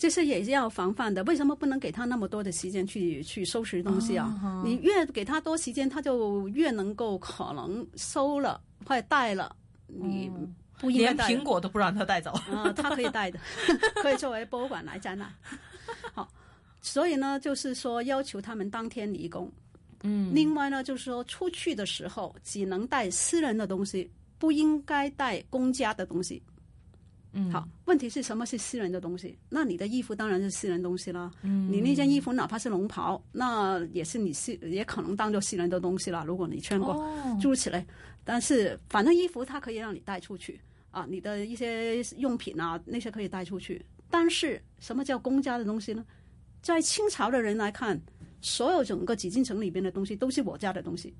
[0.00, 1.22] 这是也是要防范的。
[1.24, 4.62] 为什么不能给他那么多的时间去去收拾东西啊？
[4.64, 9.54] 你越给他多时间，他就越能够可能收了或者带了。
[9.86, 10.32] 你
[10.78, 12.72] 不应该连苹果都不让他带走啊？
[12.72, 13.38] 他可以带的，
[14.02, 15.30] 可以作为博物馆来展览。
[16.14, 16.26] 好，
[16.80, 19.52] 所以呢，就是说要求他们当天离宫。
[20.02, 20.34] 嗯。
[20.34, 26.42] 另外呢，就是说出去的时候只能带私人的东西，不应该带公家的东西。
[27.32, 27.66] 嗯，好。
[27.84, 29.38] 问题是什么是私人的东西？
[29.48, 31.30] 那你的衣服当然是私人东西了。
[31.42, 36.24] 嗯，你那件衣服哪怕是龙袍，那也是你私，也可能当做私人的东西了。
[36.24, 36.94] 如果你穿过，
[37.40, 37.84] 诸如此类。
[38.24, 43.84] 但是反正衣服它可以让你带出去啊，你的一些用品啊那些可以带出去。
[44.08, 46.04] 但是什么叫公家的东西呢？
[46.62, 47.98] 在清朝的人来看，
[48.40, 51.14] 所有整个紫禁城里边的东西都是我家的东西。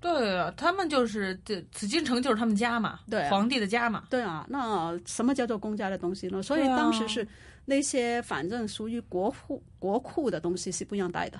[0.00, 4.04] 对啊，他们就是这紫禁城就是他们家嘛，对啊皇帝的家嘛。
[4.08, 6.42] 对啊，那什么叫做公家的东西呢？
[6.42, 7.26] 所以当时是
[7.66, 11.38] 那些反正属于国库国库的东西是不让带的，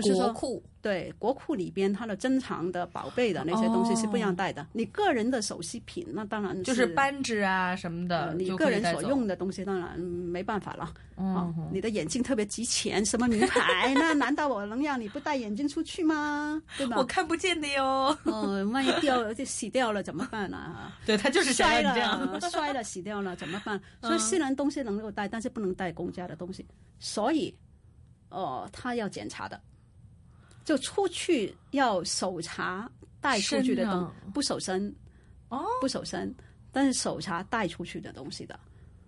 [0.00, 4.66] 就是说国库对国库里边它的珍藏的宝贝的那些东西是不让带的。
[4.72, 10.92] 你个人的首饰品那当然哦就是扳指啊什么的，呃你个人所用的东西当然没办法了。
[11.16, 13.92] 嗯啊，你的眼镜特别值钱，什么名牌？
[13.94, 16.60] 那难道我能让你不戴眼镜出去吗？
[16.76, 16.96] 对吧？
[16.96, 18.16] 我看不见的哟。
[18.24, 20.92] 嗯，万一掉就洗掉了怎么办啊？
[21.06, 23.76] 对他就是这样了，摔了洗掉了怎么办？
[24.00, 26.66] 嗯所以虽然东西能够带，但是不能带公家的东西，
[26.98, 27.54] 所以，
[28.30, 29.60] 哦、他要检查的，
[30.64, 34.94] 就出去要搜查带出去的东身啊，不守身，
[35.48, 36.34] 哦，不守身，
[36.70, 38.58] 但是搜查带出去的东西的。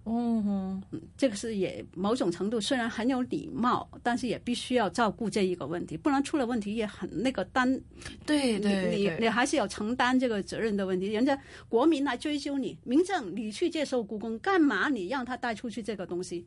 [0.04, 0.82] 哦嗯，
[1.16, 7.80] 这个是也某种程度虽然很有礼貌，但是也必须要照顾这一个问题，不然出了问题也很那个担，
[8.26, 11.06] 对对你你你还是要承担这个责任的问题。
[11.06, 11.38] 人家
[11.70, 16.44] 国民来追究你，民政你去接受故宫，干嘛你让他带出去这个东西？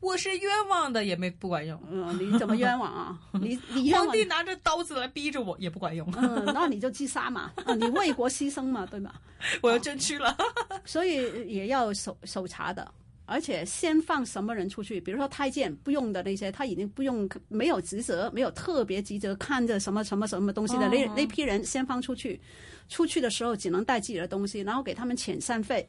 [0.00, 1.80] 我是冤枉的也没不管用。
[1.90, 3.18] 嗯，你怎么冤枉啊？
[3.40, 6.08] 你你皇帝拿着刀子来逼着我也不管用。
[6.16, 9.12] 嗯，那你就自杀嘛， 啊，你为国牺牲嘛，对吗？
[9.60, 10.36] 我要捐躯了。
[10.84, 12.90] 所以也要搜搜查的，
[13.26, 22.40] 而且先放什么人出去，比如说太监不用的那些，他已经不用没有职责，没有特别职责看着什么什么什么东西的、那哦那批人先放出去，
[22.88, 25.86] 出去的时候只能带自己的东西，然后给他们遣散费。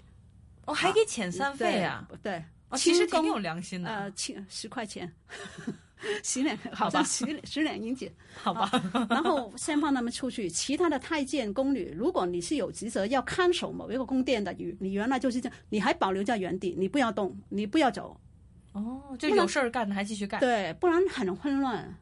[0.65, 2.08] 哦，还给遣散费啊？
[2.22, 3.90] 对，对哦，其实挺有良心的。
[3.90, 5.12] 呃，七十块钱，
[6.24, 8.10] 洗脸，好吧好像十十两银子，
[8.42, 8.70] 好吧。
[9.10, 18.20] 然后先放他们出去，其他的太监宫女，如果你是有职责要看守某一个宫殿的，你你原来就是这样，你还保留在原地，你不要动，你不要走，
[18.74, 20.40] 哦，就有事儿干的还继续干。
[20.40, 21.78] 对，不然很混乱。
[21.78, 21.98] 啊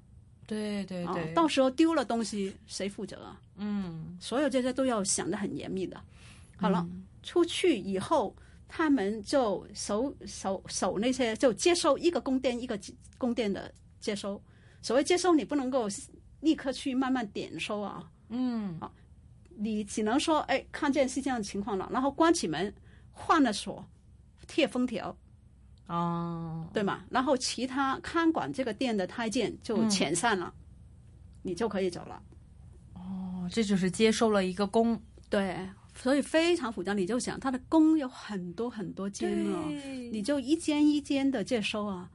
[0.46, 3.38] 对对对，到时候丢了东西谁负责啊？
[3.58, 6.00] 嗯，所有这些都要想的很严密的。
[6.56, 8.34] 好了，嗯出去以后，
[8.68, 12.80] 他们就守守守那些，就接收一个供电一个
[13.18, 14.42] 供电的接收。
[14.82, 15.88] 所谓接收，你不能够
[16.40, 18.92] 立刻去慢慢点收啊，嗯，啊，
[19.56, 22.74] 你只能说，哎，看见是这样的情况了，然后关起门，
[23.12, 23.84] 换了锁，
[24.48, 25.18] 贴封条，
[25.88, 27.04] 哦，对嘛？
[27.10, 30.54] 然后其他看管这个店的太监就嗯遣散了，
[31.42, 32.22] 你就可以走了。
[32.94, 35.02] 哦，这就是接收了一个工。
[35.30, 35.68] 对，
[36.08, 36.94] 所以非常复杂。
[36.94, 39.68] 你就想，他的工有很多很多间哦，
[40.10, 42.10] 你就一间一间的接收啊。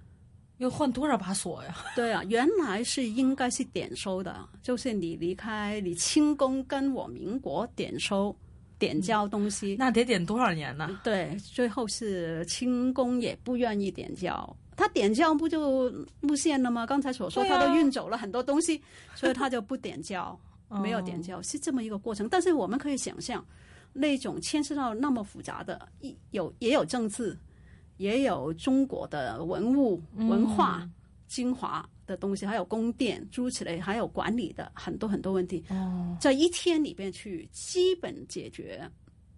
[0.57, 1.77] 要换多少把锁呀？
[1.95, 8.35] 对啊，原来是应该是点收的，就是你离开你清宫跟我民国点收。
[8.79, 10.99] 点交东西，那得点多少年呢？
[11.05, 16.87] 对，最后是清宫也不愿意点交，他点交不就路线了吗？
[16.87, 18.83] 刚才所说，啊他都运走了很多东西，
[19.15, 20.37] 所以他就不点交，
[20.83, 22.27] 没有点哦交，是这么一个过程。
[22.29, 23.45] 但是我们可以想象，
[23.93, 27.37] 那种牵涉到那么复杂的，一有也有政治，
[27.97, 30.93] 也有中国的文物文化、嗯
[31.33, 35.65] 精华的东西，还有宫殿诸如此类，还有管理的很多很多问题。
[35.71, 38.87] 哦，在一天里边去基本解决，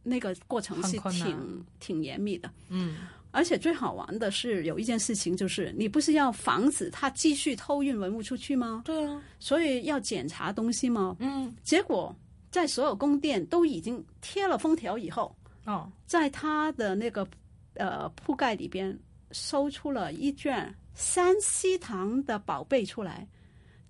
[0.02, 2.50] 那个过程是挺挺严密的。
[2.68, 2.96] 嗯，
[3.30, 8.82] 而且最好玩的是有一件事情，就是你不是要防止他继续偷运文物出去吗？
[8.84, 11.14] 对啊，所以要检查东西吗？
[11.20, 12.12] 嗯，结果
[12.54, 17.26] 在所有宫殿都已经贴了封条以后，哦，在他的那个
[17.74, 18.96] 呃铺盖里边
[19.32, 23.26] 搜出了一卷山西堂的宝贝出来。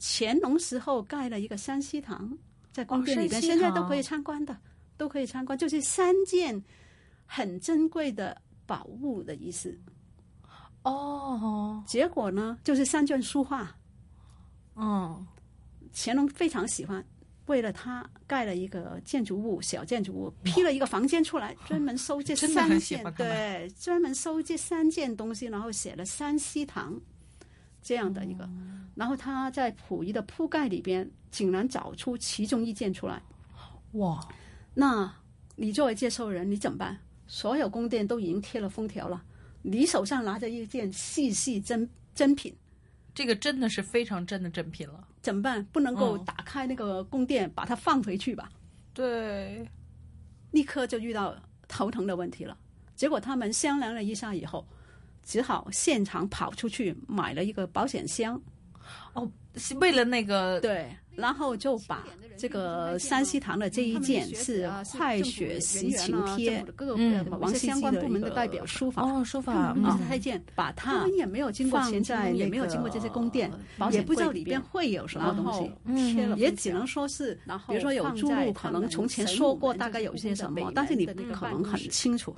[0.01, 2.39] 乾隆时候盖了一个山西堂，
[2.73, 4.57] 在宫殿里边，现在都可以参观的，
[4.97, 6.59] 都可以参观，就是三件
[7.27, 9.79] 很珍贵的宝物的意思。
[10.85, 13.77] 哦，结果呢，就是三卷书画，
[14.73, 15.23] 哦，
[15.93, 17.05] 乾隆非常喜欢，
[17.47, 26.99] 为了他盖了一个建筑物，小建筑物，批了一个房间出来，专门收这三件，对，专门收这三件东西，然后写了山西堂
[27.83, 28.49] 这样的一个，
[28.95, 33.23] 然后他在溥仪的铺盖里边，竟然找出其中一件出来。
[33.93, 34.27] 哇，
[34.73, 35.15] 那
[35.57, 36.99] 你作为接收人，你怎么办？
[37.27, 39.23] 所有宫殿都已经贴了封条了，
[39.63, 42.55] 你手上拿着一件细细珍珍品，
[43.15, 45.04] 这个真的是非常真的珍品了。
[45.25, 45.65] 怎么办？
[45.73, 48.51] 不能够嗯打开那个供电，把它放回去吧？
[48.93, 49.67] 对，
[50.51, 51.35] 立刻就遇到
[51.67, 52.55] 头疼的问题了。
[52.95, 54.65] 结果他们商量了一下以后，
[55.23, 58.39] 只好现场跑出去买了一个保险箱。
[59.15, 62.05] 哦，是为了那个对，然后就把
[62.37, 66.65] 这个山西堂的这一件是快雪时晴帖，
[66.97, 73.51] 嗯王羲之部门的代表书法哦，书法啊嗯，太监把它也没有经过前在也没有经过这些宫殿，
[73.93, 82.35] 也不知道里边会有什么东西，嗯也只能说是，比如说有注入，可能从前说过大概有些什么，但是你不可能很清楚，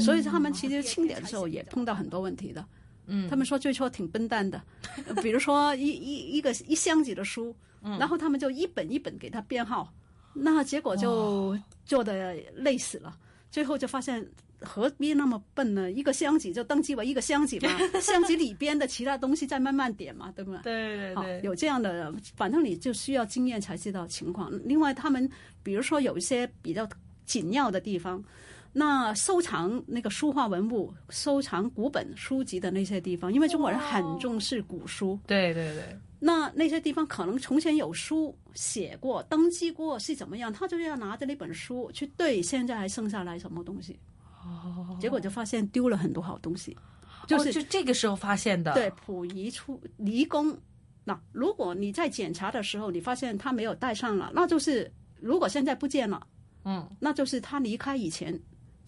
[0.00, 2.64] 所以他们其实清点的时候也碰到很多问题的。
[3.10, 4.62] 嗯，他们说最初挺笨蛋的，
[5.22, 7.54] 比如说一一一个一箱子的书，
[7.98, 9.92] 然后他们就一本一本给他编号，
[10.32, 13.16] 那结果就做的累死了，
[13.50, 14.26] 最后就发现。
[14.62, 15.90] 何必那么笨呢？
[15.90, 20.60] 一个箱子就登记为一个箱子嘛， 箱子里边的其他东西再慢慢点嘛，对不对？
[20.64, 24.52] 对对对，有这样的，反正你就需要经验才知道情况。
[24.66, 25.26] 另外，他们
[25.62, 26.86] 比如说有一些比较
[27.24, 28.22] 紧要的地方，
[28.72, 35.98] 那收藏那个书画文物、收藏古本书籍的那些地方，因为中国人很重视古书，对对对。
[36.22, 43.98] 那那些地方可能从前有书写过、登记过是怎么样，他就要拿着那本书去对现在还剩下来什么东西。
[44.44, 46.76] 哦，结果就发现丢了很多好东西，
[47.26, 48.74] 就是、哦、就这个时候发现的。
[48.74, 50.56] 对，溥仪出离宫，
[51.04, 56.26] 那如果你在检查的时候，你发现他没有带上了，那就是如果现在不见了，
[56.64, 58.38] 嗯，那就是他离开以前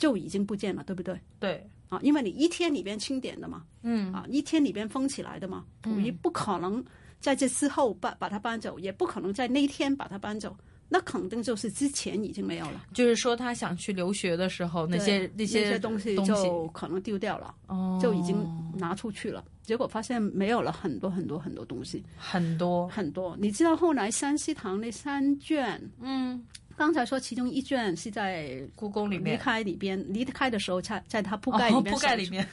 [0.03, 1.17] 就已经不见了，对不对？
[1.39, 6.85] 对，啊，因为你一天里边清点的嘛，嗯，啊，一天里边封起来的嘛，溥仪不可能
[7.21, 10.57] 在这之后把把它搬走，也不可能在那一天把它搬走。
[10.89, 12.85] 那肯定就是之前已经没有了。
[12.93, 18.37] 就是说，他想去留学的时候，那些那些东西就可能丢掉了，哦，就已经
[18.77, 19.43] 拿出去了。
[19.63, 23.35] 结果发现没有了很多很多很多东西，很多很多。
[23.41, 26.45] 你知道后来山西堂那三卷，嗯，
[26.77, 32.49] 刚才说其中一卷是在故宫里面离开里边，离开的时候在在它铺盖里面，铺盖里面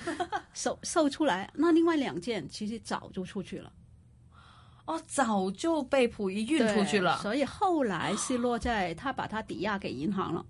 [0.54, 1.50] 售售出来。
[1.54, 3.72] 那另外两件其实早就出去了。
[4.86, 10.44] 哦，早就被溥仪运出去了，所以后来是落在他把它抵押给银行了。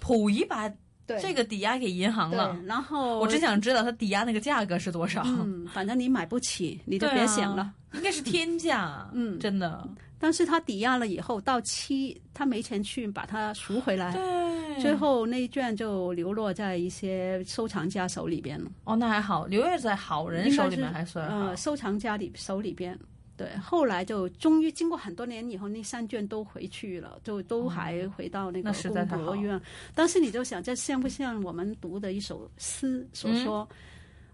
[0.00, 0.72] 溥仪把
[1.06, 5.22] 这个抵押给银行了，然后我只想知道他抵押那个价格是多少。
[5.24, 9.08] 嗯，反正你买不起，你就别想了，啊、应该是天价。
[9.12, 9.86] 嗯，真的。
[10.18, 18.70] 但是他抵押了以后，到期他没钱去把它赎回来，对，最后那一卷就流落在一些收藏家手里边了。
[18.84, 22.96] 哦，那还好，流落在好人手里面还算呃，收藏家里手里边。
[23.34, 29.60] 对，后来就终于经过很多年以后，那三卷都回去了，就都还回到那个宫博院。
[29.94, 33.66] 但是你就想，这像不像我们读的一首诗所说？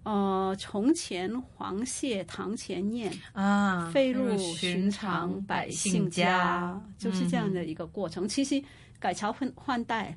[0.02, 8.24] 嗯、呃，从前黄谢堂前燕啊，飞入寻常百姓家，就是这样的一个过程。
[8.24, 8.62] 嗯、其实
[8.98, 10.16] 改朝换换代，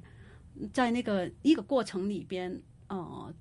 [0.74, 2.52] 在那个一个过程里边，
[2.88, 3.34] 呃。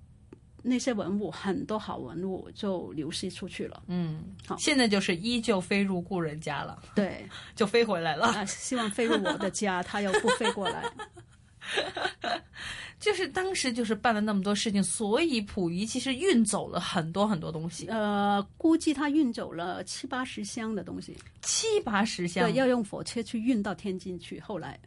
[0.62, 3.82] 那些文物很多好文物就流失出去了。
[3.86, 6.82] 嗯，好，现在就是依旧飞入故人家了。
[6.94, 8.26] 对， 就飞回来了。
[8.26, 10.84] 啊，希望飞入我的家，他又不飞过来。
[12.98, 17.86] 就是当时就是办了那么多事情，所以溥仪其实运走了很多很多东西。
[17.86, 24.38] 呃，估计他运走了七八十箱的东西，七八十箱，对，要用火车去运到天津去。
[24.40, 24.78] 后来。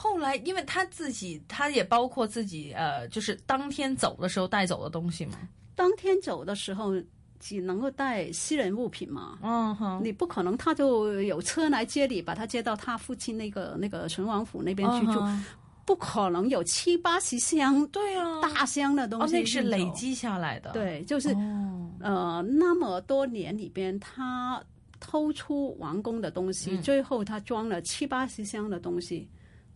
[0.00, 5.32] 后来，因为他自己，他也包括自己，呃，就是当天走的时候带走的东西嘛。
[5.74, 6.92] 当天走的时候，
[7.40, 9.40] 只能够带私人物品嘛。
[9.42, 15.44] 嗯哼，你不可能他就有车来接你，把他接到他父亲那个那个淳王府那边去住，嗯、
[15.84, 19.34] 不可能有七八十箱，对啊，大箱的东西。
[19.34, 20.70] 哦，那是累积下来的。
[20.70, 24.62] 对，就是、哦、呃，那么多年里边，他
[25.00, 29.28] 偷出王宫的东西，嗯、最后他装了七八十箱的东西。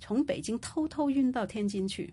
[0.03, 2.13] 从北京偷偷运到天津去，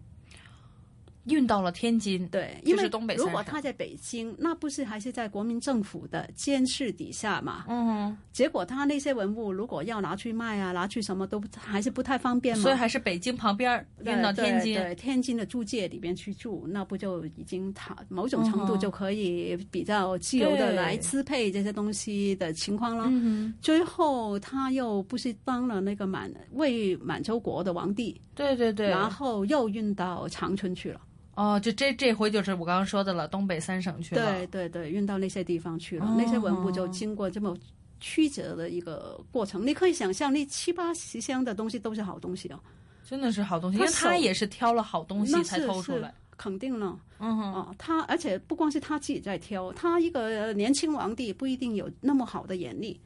[1.30, 2.28] 运到了天津。
[2.30, 7.66] 对，因为东北如果他在北京，那不是还是在国民政府的监视底下嘛？
[7.70, 12.64] 嗯，结果他那些文物如果要拿去卖啊，拿去什么都还是不太方便嘛。
[12.64, 23.06] 所以还是北京旁边运到天津，对，对天津的租界里边去住，那不就已经他某种程度就可以比较自由的来支配这些东西的情况了。
[23.10, 31.02] 嗯、最后他又不是当了那个满为满洲国的皇帝，对对对，然后又运到长春去了。
[31.40, 34.26] 哦，就这这回就是我刚刚说的了，东北三省去了。
[34.26, 37.56] 对对对，运到那些地方去了，哦、那些文物就经过这么
[38.02, 39.66] 曲折的一个过程。
[39.66, 42.60] 你可以想象，那七八十箱的东西都是好东西哦，
[43.08, 46.14] 真的是好东西，因为他也是挑了好东西才偷出来。
[46.36, 53.00] 肯定了，嗯哼，哦，他而且不光是他自己在挑，他一个年轻皇帝不一定有那么好的眼力，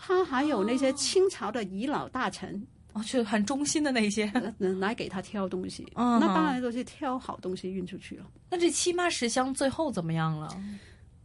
[0.00, 2.66] 他还有那些清朝的遗老大臣。
[2.94, 4.32] 哦，就很忠心的那些，
[4.80, 8.24] 来给他挑东西，嗯，那当然都是挑好东西运出去了。
[8.48, 10.48] 那这七八十箱最后怎么样了？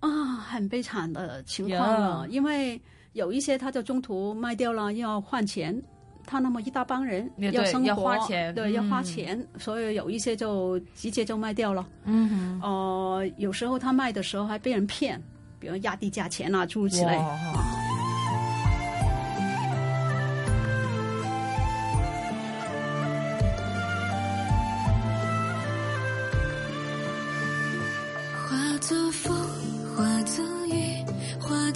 [0.02, 2.80] 啊，很悲惨的情况了，因为
[3.14, 5.82] 有一些他就中途卖掉了，要换钱。
[6.26, 11.88] 他那么一大帮人要生活，对要花钱对，要花嗯钱，所以有一些就直接就卖掉了。
[12.04, 15.20] 嗯呃，有时候他卖的时候还被人骗，
[15.60, 17.18] 比如压低价钱啊，诸如此类。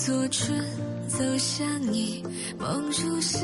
[0.06, 0.62] 作春，
[1.08, 2.22] 走向你。
[2.60, 3.42] 梦如声，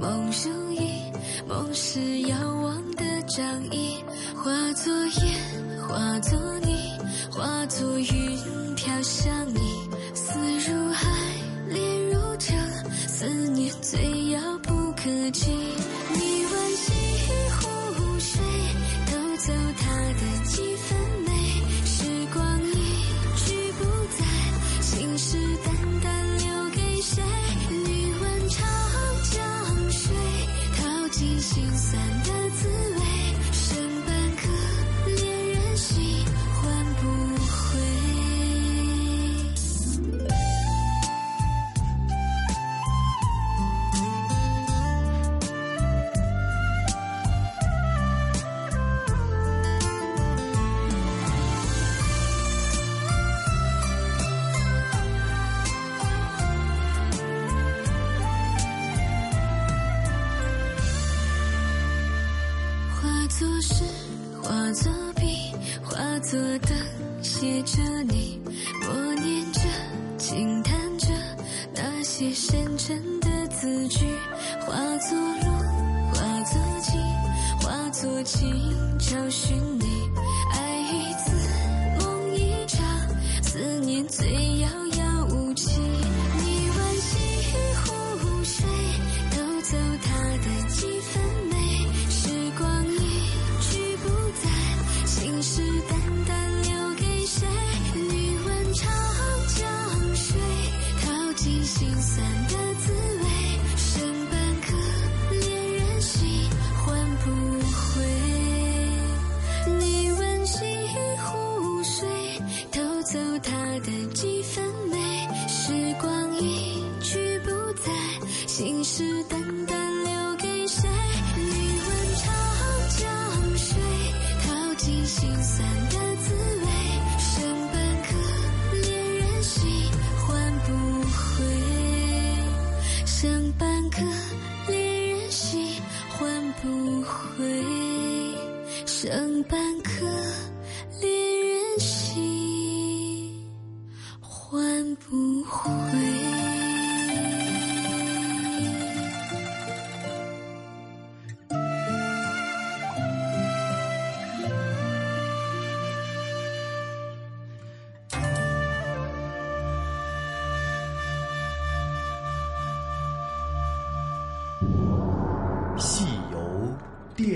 [0.00, 1.12] 梦如影，
[1.46, 4.02] 梦是遥望的掌印。
[4.34, 6.90] 化作烟，化作泥，
[7.30, 9.60] 化作云飘向你。
[10.14, 11.06] 思如海，
[11.68, 12.56] 恋如城，
[13.06, 15.50] 思念最遥不可及。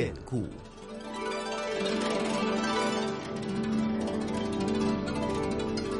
[0.04, 0.46] 典故。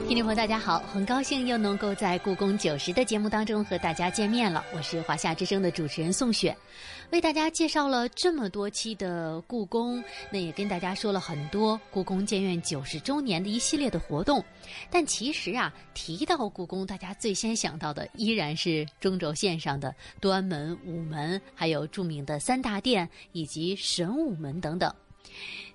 [0.07, 4.63] 听众朋友，大家好，很高兴又能够在故宫九十的节目当中和大家见面了。
[4.77, 6.55] 我是华夏之声的主持人宋雪，
[7.11, 14.45] 为大家介绍了这么多期的故宫，那也跟大家说了很多故宫建院九十周年的一系列的活动。
[14.91, 24.93] 但其实啊，提到故宫，大家最先想到的依然是中轴线上的端门、午门，还有著名的三大殿以及神武门等等。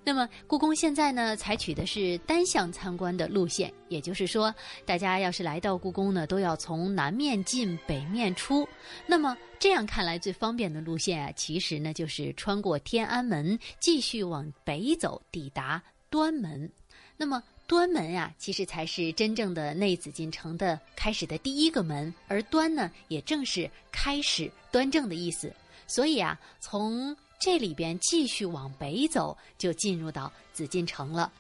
[0.04, 4.54] 那么，故宫现在呢，采取的是单向参观的路线，也就是说，
[4.86, 8.68] 大家要是来到故宫呢，都要从南面进，北面出。
[9.06, 16.72] 那么这样看来，最方便的路线啊，其实呢就是穿过天安门，继续往北走，抵达端门。
[17.16, 25.54] 那么端门啊，其实才是真正的内紫禁城的开始的第一个门，而端呢，也正是开始端正的意思。
[25.86, 31.32] 所以啊，从这里边继续往北走，就进入到紫禁城了。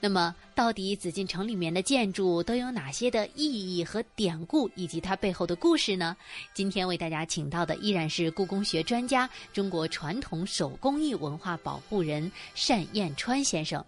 [0.00, 6.16] 那么，到底紫禁城里面的建筑都有哪些的意义和典故，以及它背后的故事呢？
[6.54, 12.30] 今天为大家请到的依然是故宫学专家、中国传统手工艺文化保护人
[12.66, 13.84] 单彦川先生。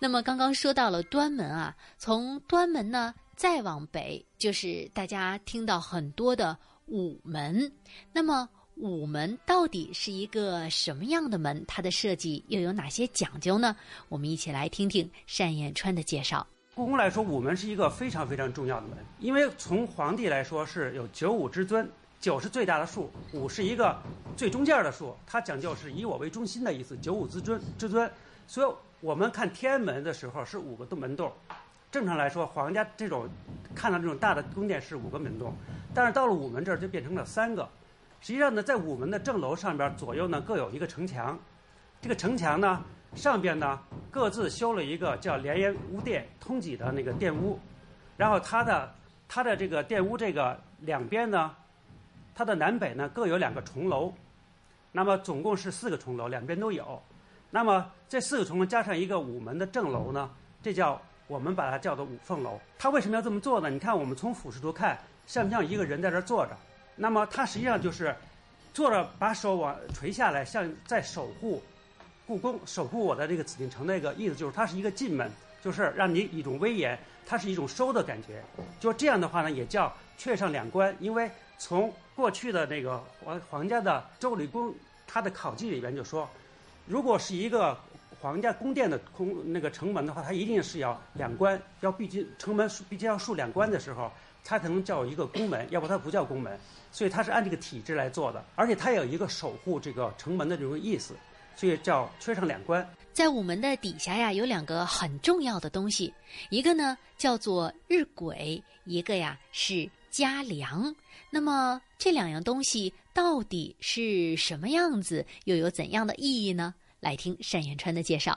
[0.00, 6.56] 那么，刚刚说到了端门啊，从端门呢再往北，就是大家听到很多的
[6.86, 7.70] 午门。
[8.12, 11.64] 那么，午门到底是一个什么样的门？
[11.66, 13.76] 它的设计又有哪些讲究呢？
[14.08, 15.08] 我们一起来听听
[15.38, 16.44] 单彦川的介绍。
[16.74, 21.88] 故宫来说，午门是一个非常非常重要的门，因为从皇帝来说是有九五之尊，
[22.20, 23.96] 九是最大的数，五是一个
[24.36, 28.10] 最中间的数，它讲究是以我为中心的意思，九五之尊之尊。
[28.48, 31.32] 所以我们看天安门的时候是五个门洞，
[31.92, 33.28] 正常来说，皇家这种
[33.72, 35.54] 看到这种大的宫殿是五个门洞，
[35.94, 37.68] 但是到了午门这儿就变成了三个。
[38.24, 41.38] 实际上呢，在午门的正楼上边左右呢各有一个城墙，
[42.00, 42.82] 这个城墙呢。
[43.14, 43.78] 上边呢，
[44.10, 47.60] 各自修了一个叫连延屋殿通脊的那个殿屋，
[48.16, 48.92] 然后它的
[49.28, 51.54] 它的这个殿屋这个两边呢，
[52.34, 54.12] 它的南北呢各有两个重楼，
[54.90, 57.00] 那么总共是四个重楼，两边都有。
[57.50, 60.28] 那么这四个重楼加上一个午门的正楼呢，
[60.60, 62.58] 这叫我们把它叫做五凤楼。
[62.78, 63.68] 它为什么要这么做呢？
[63.68, 66.56] 你看我们从俯视图看，像不像一个人在这坐着？
[66.96, 68.14] 那么它实际上就是
[68.72, 71.62] 坐着，把手往垂下来，像在守护。
[72.26, 75.30] 故宫守护我的这个紫禁城那个意思就是它是一个进门，
[75.62, 78.42] 就是让你一种威严，它是一种收的感觉。
[78.80, 80.96] 就这样的话呢，也叫阙上两关。
[81.00, 84.74] 因为从过去的那个皇皇家的周礼宫，
[85.06, 86.26] 它的考记里边就说，
[86.86, 87.76] 如果是一个
[88.22, 94.10] 皇家宫殿的空那个城门的话，它一定是要两关，要必须城门必须要竖两关的时候，
[94.44, 96.56] 它才能叫一个宫门， 要不它不叫宫门。
[96.92, 101.14] 所以它是按这个体制来做的，而且它有一个守护这个城门的这种意思。
[101.56, 102.84] 所以叫缺上两关。
[103.12, 106.12] 在午门的底下呀，有两个很重要的东西，
[106.50, 110.92] 一个呢叫做日晷，一个呀是嘉梁。
[111.30, 116.74] 那么这两样东西到底是什么样子，又有怎样的意义呢？
[116.98, 118.36] 来听单延川的介绍。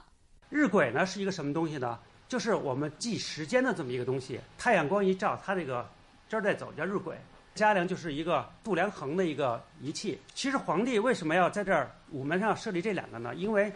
[0.49, 1.97] 日晷呢是一个什么东西呢？
[2.28, 4.39] 就是我们记时间的这么一个东西。
[4.60, 5.89] 太阳光一照，它这个
[6.30, 7.13] 这儿在走，叫日晷。
[7.55, 10.21] 嘉梁就是一个度量衡的一个仪器。
[10.36, 13.34] 其实皇帝为什么要在这儿午门上设立这两个呢？
[13.34, 13.71] 因为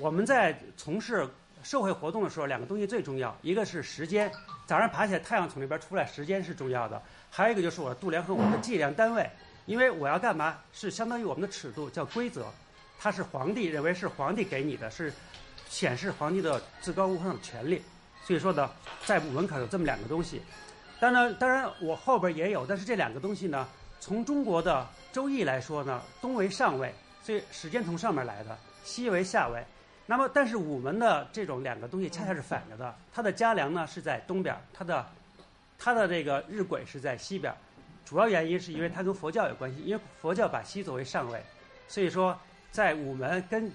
[0.00, 1.28] 我们在从事
[1.62, 4.28] 社会活动的时候，两个东西最重要，一个是时间，
[4.66, 7.00] 早上爬起来太阳从那边出来，时间是重要的；
[7.30, 9.30] 还有一个就是我度量衡，我的计量单位，
[9.66, 12.46] 因为我要干嘛，是相当于我们的尺度，叫规则，
[12.98, 15.12] 它是皇帝认为是皇帝给你的，是
[15.68, 17.80] 显示皇帝的至高无上的权利。
[18.24, 18.68] 所以说呢，
[19.04, 20.42] 在午门口有这么两个东西。
[21.00, 23.66] 当然，当然，我后边也有，但是这两个东西呢，
[24.00, 26.92] 从中国的周易来说呢，东为上位，
[27.22, 28.50] 所以时间从上面来的；
[28.82, 29.64] 西为下位。
[30.06, 35.06] 那么，但是午门的这种两个东西恰恰是反着的，它的嘉梁呢是在东边，它的
[35.78, 37.54] 它的这个日晷是在西边。
[38.04, 41.40] 主要原因是因为它跟佛教有关系，因为佛教把西作为上位，
[41.86, 42.36] 所以说
[42.72, 43.70] 在午门跟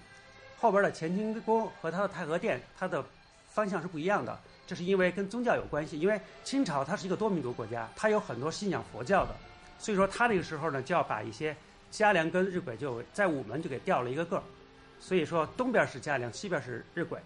[0.57, 3.05] 后边的乾清宫和它的太和殿，它的
[3.47, 4.37] 方向是不一样的。
[4.73, 9.35] 这是因为跟宗教有关系，因为清朝它是一个多民族国家，它有很多信仰佛教的，
[9.77, 11.55] 所以说它这个时候呢就要把一些
[11.91, 14.43] 嘉梁跟日晷就在午门就给调了一个个儿，
[14.99, 17.19] 所以说东边是嘉梁，西边是日晷。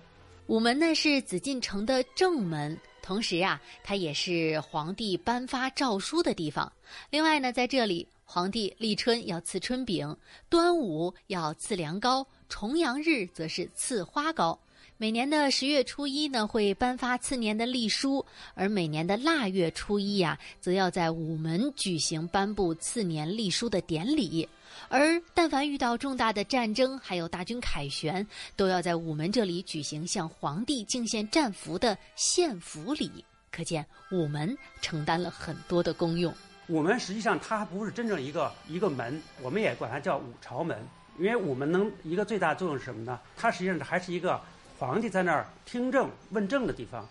[0.48, 6.70] 午门呢是紫禁城的正门，同时啊它也是皇帝颁发诏书的地方。
[7.10, 10.14] 另外呢在这里，皇帝立春要赐春饼，
[10.50, 14.60] 端午要赐凉糕，重阳日则是赐花糕。
[15.00, 18.26] 每年的十月初一呢，会颁发次年的历书；
[18.56, 24.50] 而每年的腊月初一呀，则要在午门举行颁布次年历书的典礼。
[24.89, 28.26] 而但凡遇到重大的战争，还有大军凯旋，
[28.56, 33.24] 都要在午门这里举行向皇帝敬献战俘的献俘礼。
[33.52, 36.34] 可见午门承担了很多的功用。
[36.70, 40.76] 午门实际上它还不是真正一个一个门，我们也管它叫午朝门，
[41.20, 43.20] 因为午门能一个最大作用是什么呢？
[43.36, 44.41] 它实际上还是一个。
[44.80, 47.04] 皇帝在那儿听政问政的地方，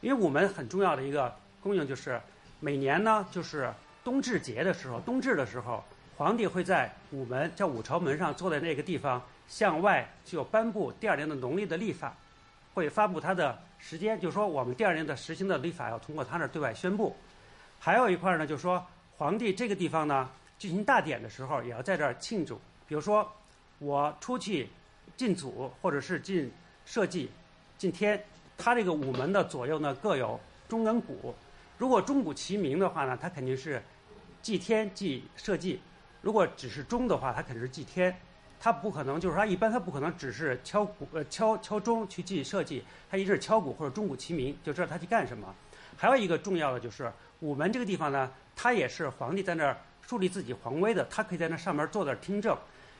[0.00, 2.20] 因为午门很重要的一个功用就是，
[2.58, 5.84] 每年呢就是冬至节的时候，冬至的时候，
[6.16, 12.12] 皇帝会在午门叫午朝门上坐在那个地方，向外就颁布第二年的农历的历法，
[12.74, 17.14] 会发布他的时间，就是说我们第二年的实行的历法要通过他那儿对外宣布。
[17.78, 18.84] 还有一块呢，就是说
[19.16, 22.60] 皇帝这个地方呢进行大典的时候，也要在这儿庆祝。
[22.88, 23.32] 比如说
[23.78, 24.68] 我出去
[25.16, 26.52] 进祖，或者是进。
[26.84, 27.28] 社稷，
[27.78, 28.22] 进天，
[28.56, 31.34] 它这个午门的左右呢各有钟跟鼓。
[31.78, 33.82] 如果钟鼓齐鸣的话呢，它肯定是
[34.40, 35.78] 祭天祭社稷；
[36.20, 38.14] 如果只是钟的话，它肯定是祭天。
[38.60, 45.52] 它不可能就是说，一般它不可能只是敲鼓呃敲敲钟去祭社稷，它一直是敲鼓或者钟鼓齐鸣，就知道它去干什么。
[45.96, 52.56] 还有一个重要的就是午门这个地方呢，它也是皇帝在那儿树立自己皇威的，他可以在那上面坐那儿听政。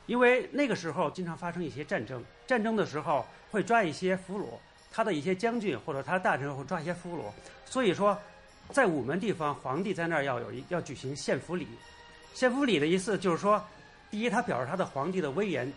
[0.07, 4.47] 因为那个时候经常发生一些战争，战争的时候会抓一些俘虏，
[4.91, 7.23] 他的一些将军或者他大臣会抓一些俘虏，
[7.65, 8.19] 所以说，
[8.71, 11.67] 在午门地方，皇帝在那儿要有一要举行献俘礼。
[12.35, 13.63] 献俘礼的意思就是说，
[14.11, 15.71] 第一，他表示他的皇帝的威严，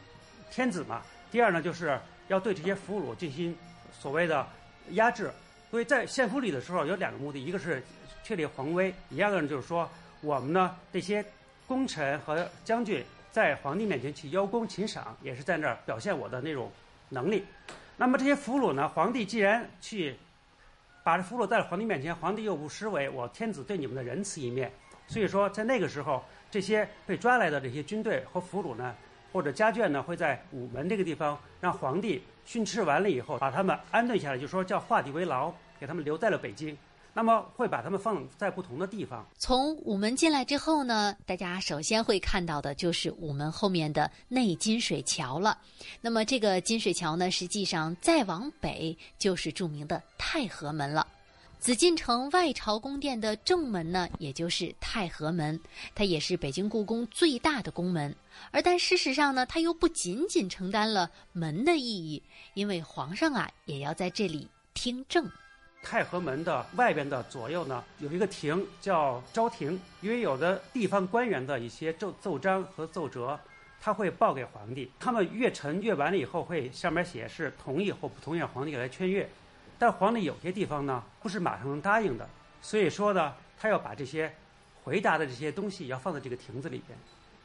[0.52, 1.02] 天子嘛；
[1.32, 3.56] 第二呢，就是要对这些俘虏进行
[3.92, 4.48] 所谓的
[4.92, 5.32] 压制，
[5.70, 7.84] 所以在献俘礼的时候有两个目的，一个是
[8.24, 9.90] 确立皇威，第二个呢就是说
[10.22, 11.24] 我们呢这些
[11.68, 13.04] 功臣和将军
[13.36, 16.72] 在皇帝面前去邀功请赏，也是在那儿表现我的那种
[17.10, 17.44] 能力。
[17.98, 20.16] 那么这些俘虏呢，皇帝既然去
[21.04, 24.72] 把这俘虏带到皇帝面前，皇帝又不失为我天子对你们的仁慈一面，
[25.06, 28.96] 所以说在那个时候，这些被抓来的这些军队和俘虏呢，
[29.34, 36.78] 或者家眷呢，会在午门这个地方让皇帝训斥完了以后，把他们安顿下来，就说叫画地为牢，给他们留在了北京。
[37.18, 39.26] 那么会把它们放在不同的地方。
[39.38, 45.58] 从午门进来之后呢，大家首先会看到的就是午门后面的内金水桥了。
[46.02, 51.08] 那么这个金水桥呢，实际上再往北就是著名的太和门了。
[51.58, 55.58] 紫禁城外朝宫殿的正门呢，也就是太和门，
[55.96, 58.14] 它也是北京故宫最大的宫门。
[58.52, 62.22] 而但事实上呢，它又不仅仅承担了门的意义，
[62.56, 65.32] 因为皇上啊也要在这里听政。
[65.86, 73.40] 太和门的外边的左右呢，有一个亭叫昭亭，因为有的地方官员的一些奏奏章和奏折，
[73.80, 79.30] 他会报给皇帝，他们阅陈阅完了以后，会上面写是同意或不同意皇帝来圈阅，
[79.78, 82.28] 但皇帝有些地方呢，不是马上能答应的，
[82.64, 84.34] 所以说呢，他要把这些
[84.84, 86.98] 回答的这些东西要放在这个亭子里边，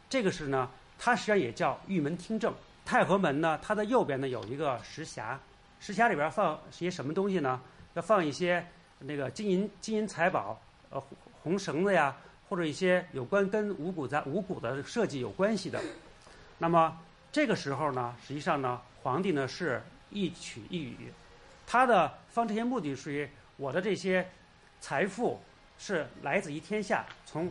[0.09, 2.55] 这个是呢，它实际上也叫御门听政。
[2.87, 5.37] 太和门呢，它的右边呢有一个石匣，
[5.79, 7.61] 石匣里边放些什么东西呢？
[7.95, 8.65] 要放一些
[9.01, 10.61] 那个金银金银财宝，
[10.91, 11.03] 呃，
[11.43, 12.17] 红绳子呀，
[12.49, 15.81] 或者一些有关跟五谷杂五谷的设计有关系的。
[16.59, 16.97] 那么
[17.33, 21.13] 这个时候呢，实际上呢，皇帝呢是一曲一语，
[21.67, 24.29] 他的放这些目的是我的这些
[24.81, 25.41] 财富
[25.79, 27.51] 是来自于天下，从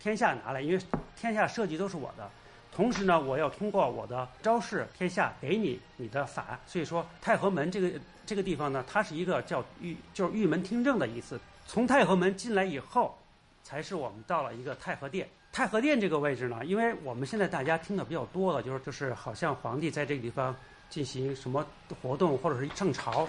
[0.00, 0.80] 天下拿来，因为
[1.16, 2.30] 天下设计都是我的。
[2.78, 7.90] 同时呢，我要通过我的昭示天下给你你的法，所以说太和门这个
[8.24, 11.40] 这个地方呢，它是一个叫御就是御门听政的意思。
[11.66, 13.18] 从太和门进来以后，
[13.64, 15.28] 才是我们到了一个太和殿。
[15.50, 20.54] 太和殿这个位置呢，因为我们现在大家听的比较多的，就是就是好像皇帝在这个地方
[20.88, 21.66] 进行什么
[22.00, 23.28] 活动或者是上朝，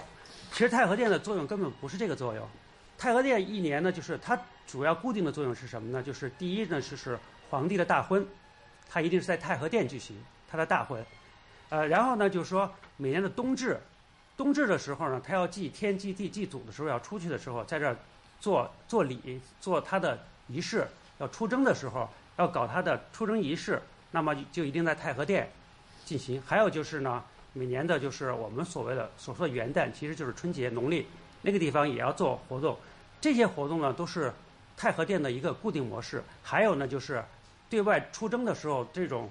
[0.52, 2.48] 其实太和殿的作用根本不是这个作用。
[2.96, 6.00] 太和殿一年呢，就是它主要固定的作用是什么呢？
[6.00, 7.18] 就是第一呢，就是
[7.50, 8.24] 皇帝的大婚。
[8.92, 10.16] 他一定是在太和殿举行
[10.50, 11.06] 他的大婚，
[11.68, 13.78] 呃，然后呢，就是说每年的冬至，
[14.36, 17.96] 冬至的时候呢，他要祭天祭地祭祖的时候，要出去的时候，在这儿
[18.40, 20.18] 做做礼，做他的
[20.48, 20.88] 仪式。
[21.18, 23.80] 要出征的时候，要搞他的出征仪式，
[24.10, 25.48] 那么就一定在太和殿
[26.04, 26.42] 进行。
[26.44, 27.22] 还有就是呢，
[27.52, 31.06] 每年的就是我们所谓的所说的元旦，其实就是春节农历
[31.42, 32.76] 那个地方也要做活动。
[33.20, 34.32] 这些活动呢，都是
[34.76, 36.24] 太和殿的一个固定模式。
[36.42, 37.22] 还有呢，就是。
[37.70, 39.30] 对外出征的时候，这种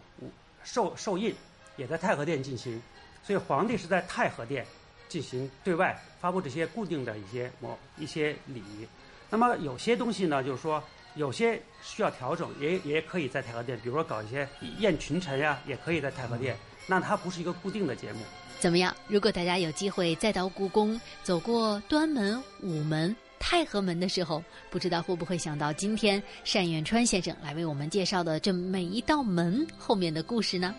[0.63, 1.35] 受受印
[1.75, 2.81] 也在太和殿进行，
[3.21, 4.65] 所以皇帝是在太和殿
[5.07, 8.87] 进行对外发布这些固定的一些某一些礼仪。
[9.29, 10.81] 那么有些东西呢，就是说
[11.15, 14.47] 有些需要调整，也也可以在太和殿，比如说搞一些
[14.79, 16.55] 宴群臣呀，也可以在太和殿。
[16.87, 18.19] 那它不是一个固定的节目。
[18.59, 18.95] 怎么样？
[19.07, 23.15] 如果大家有机会再到故宫，走过端门、午门。
[23.39, 30.75] 太和门的时候，不知道会不会想到今天单远川先生来为我们介绍的这每一道门后面的故事呢？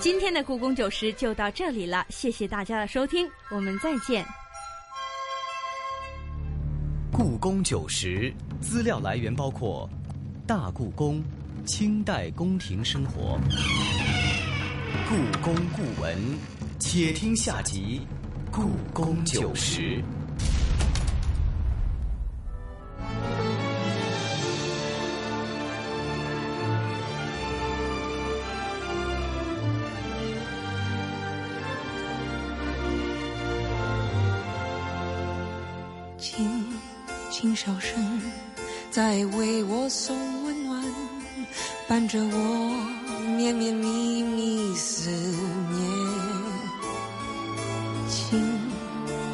[0.00, 4.24] 今天的故宫九十就到这里了，谢谢大家的收听，我们再见。
[7.12, 9.90] 故宫九十资料来源包括
[10.46, 11.20] 大故宫、
[11.66, 13.38] 清代宫廷生活、
[15.08, 16.16] 故宫故闻，
[16.78, 18.00] 且听下集。
[18.60, 20.02] 故宫九十，
[36.18, 36.66] 轻
[37.30, 38.20] 轻笑声
[38.90, 40.82] 在为我送温暖，
[41.86, 45.12] 伴着我绵绵密密思。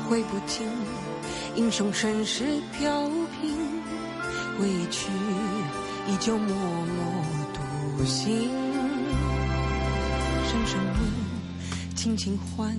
[0.09, 0.67] 挥不尽，
[1.57, 3.09] 英雄盛世飘
[3.41, 3.57] 萍，
[4.59, 5.11] 归去
[6.09, 8.51] 依旧默默独行。
[10.47, 12.77] 声声问，轻轻唤，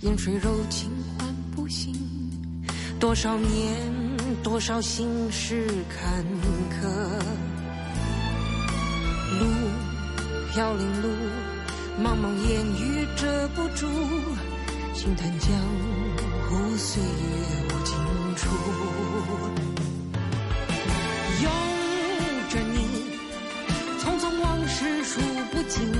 [0.00, 1.94] 烟水柔情唤不醒。
[2.98, 6.24] 多少年，多少心事坎
[6.68, 6.86] 坷，
[9.38, 9.46] 路
[10.52, 11.08] 飘零路，
[12.02, 13.86] 茫茫烟雨遮不住。
[14.92, 15.50] 轻叹江
[16.52, 17.08] 无岁月
[17.66, 17.94] 无尽
[18.36, 18.42] 处，
[21.42, 21.46] 拥
[22.48, 22.76] 着你，
[24.00, 25.20] 匆匆往事数
[25.52, 25.92] 不尽，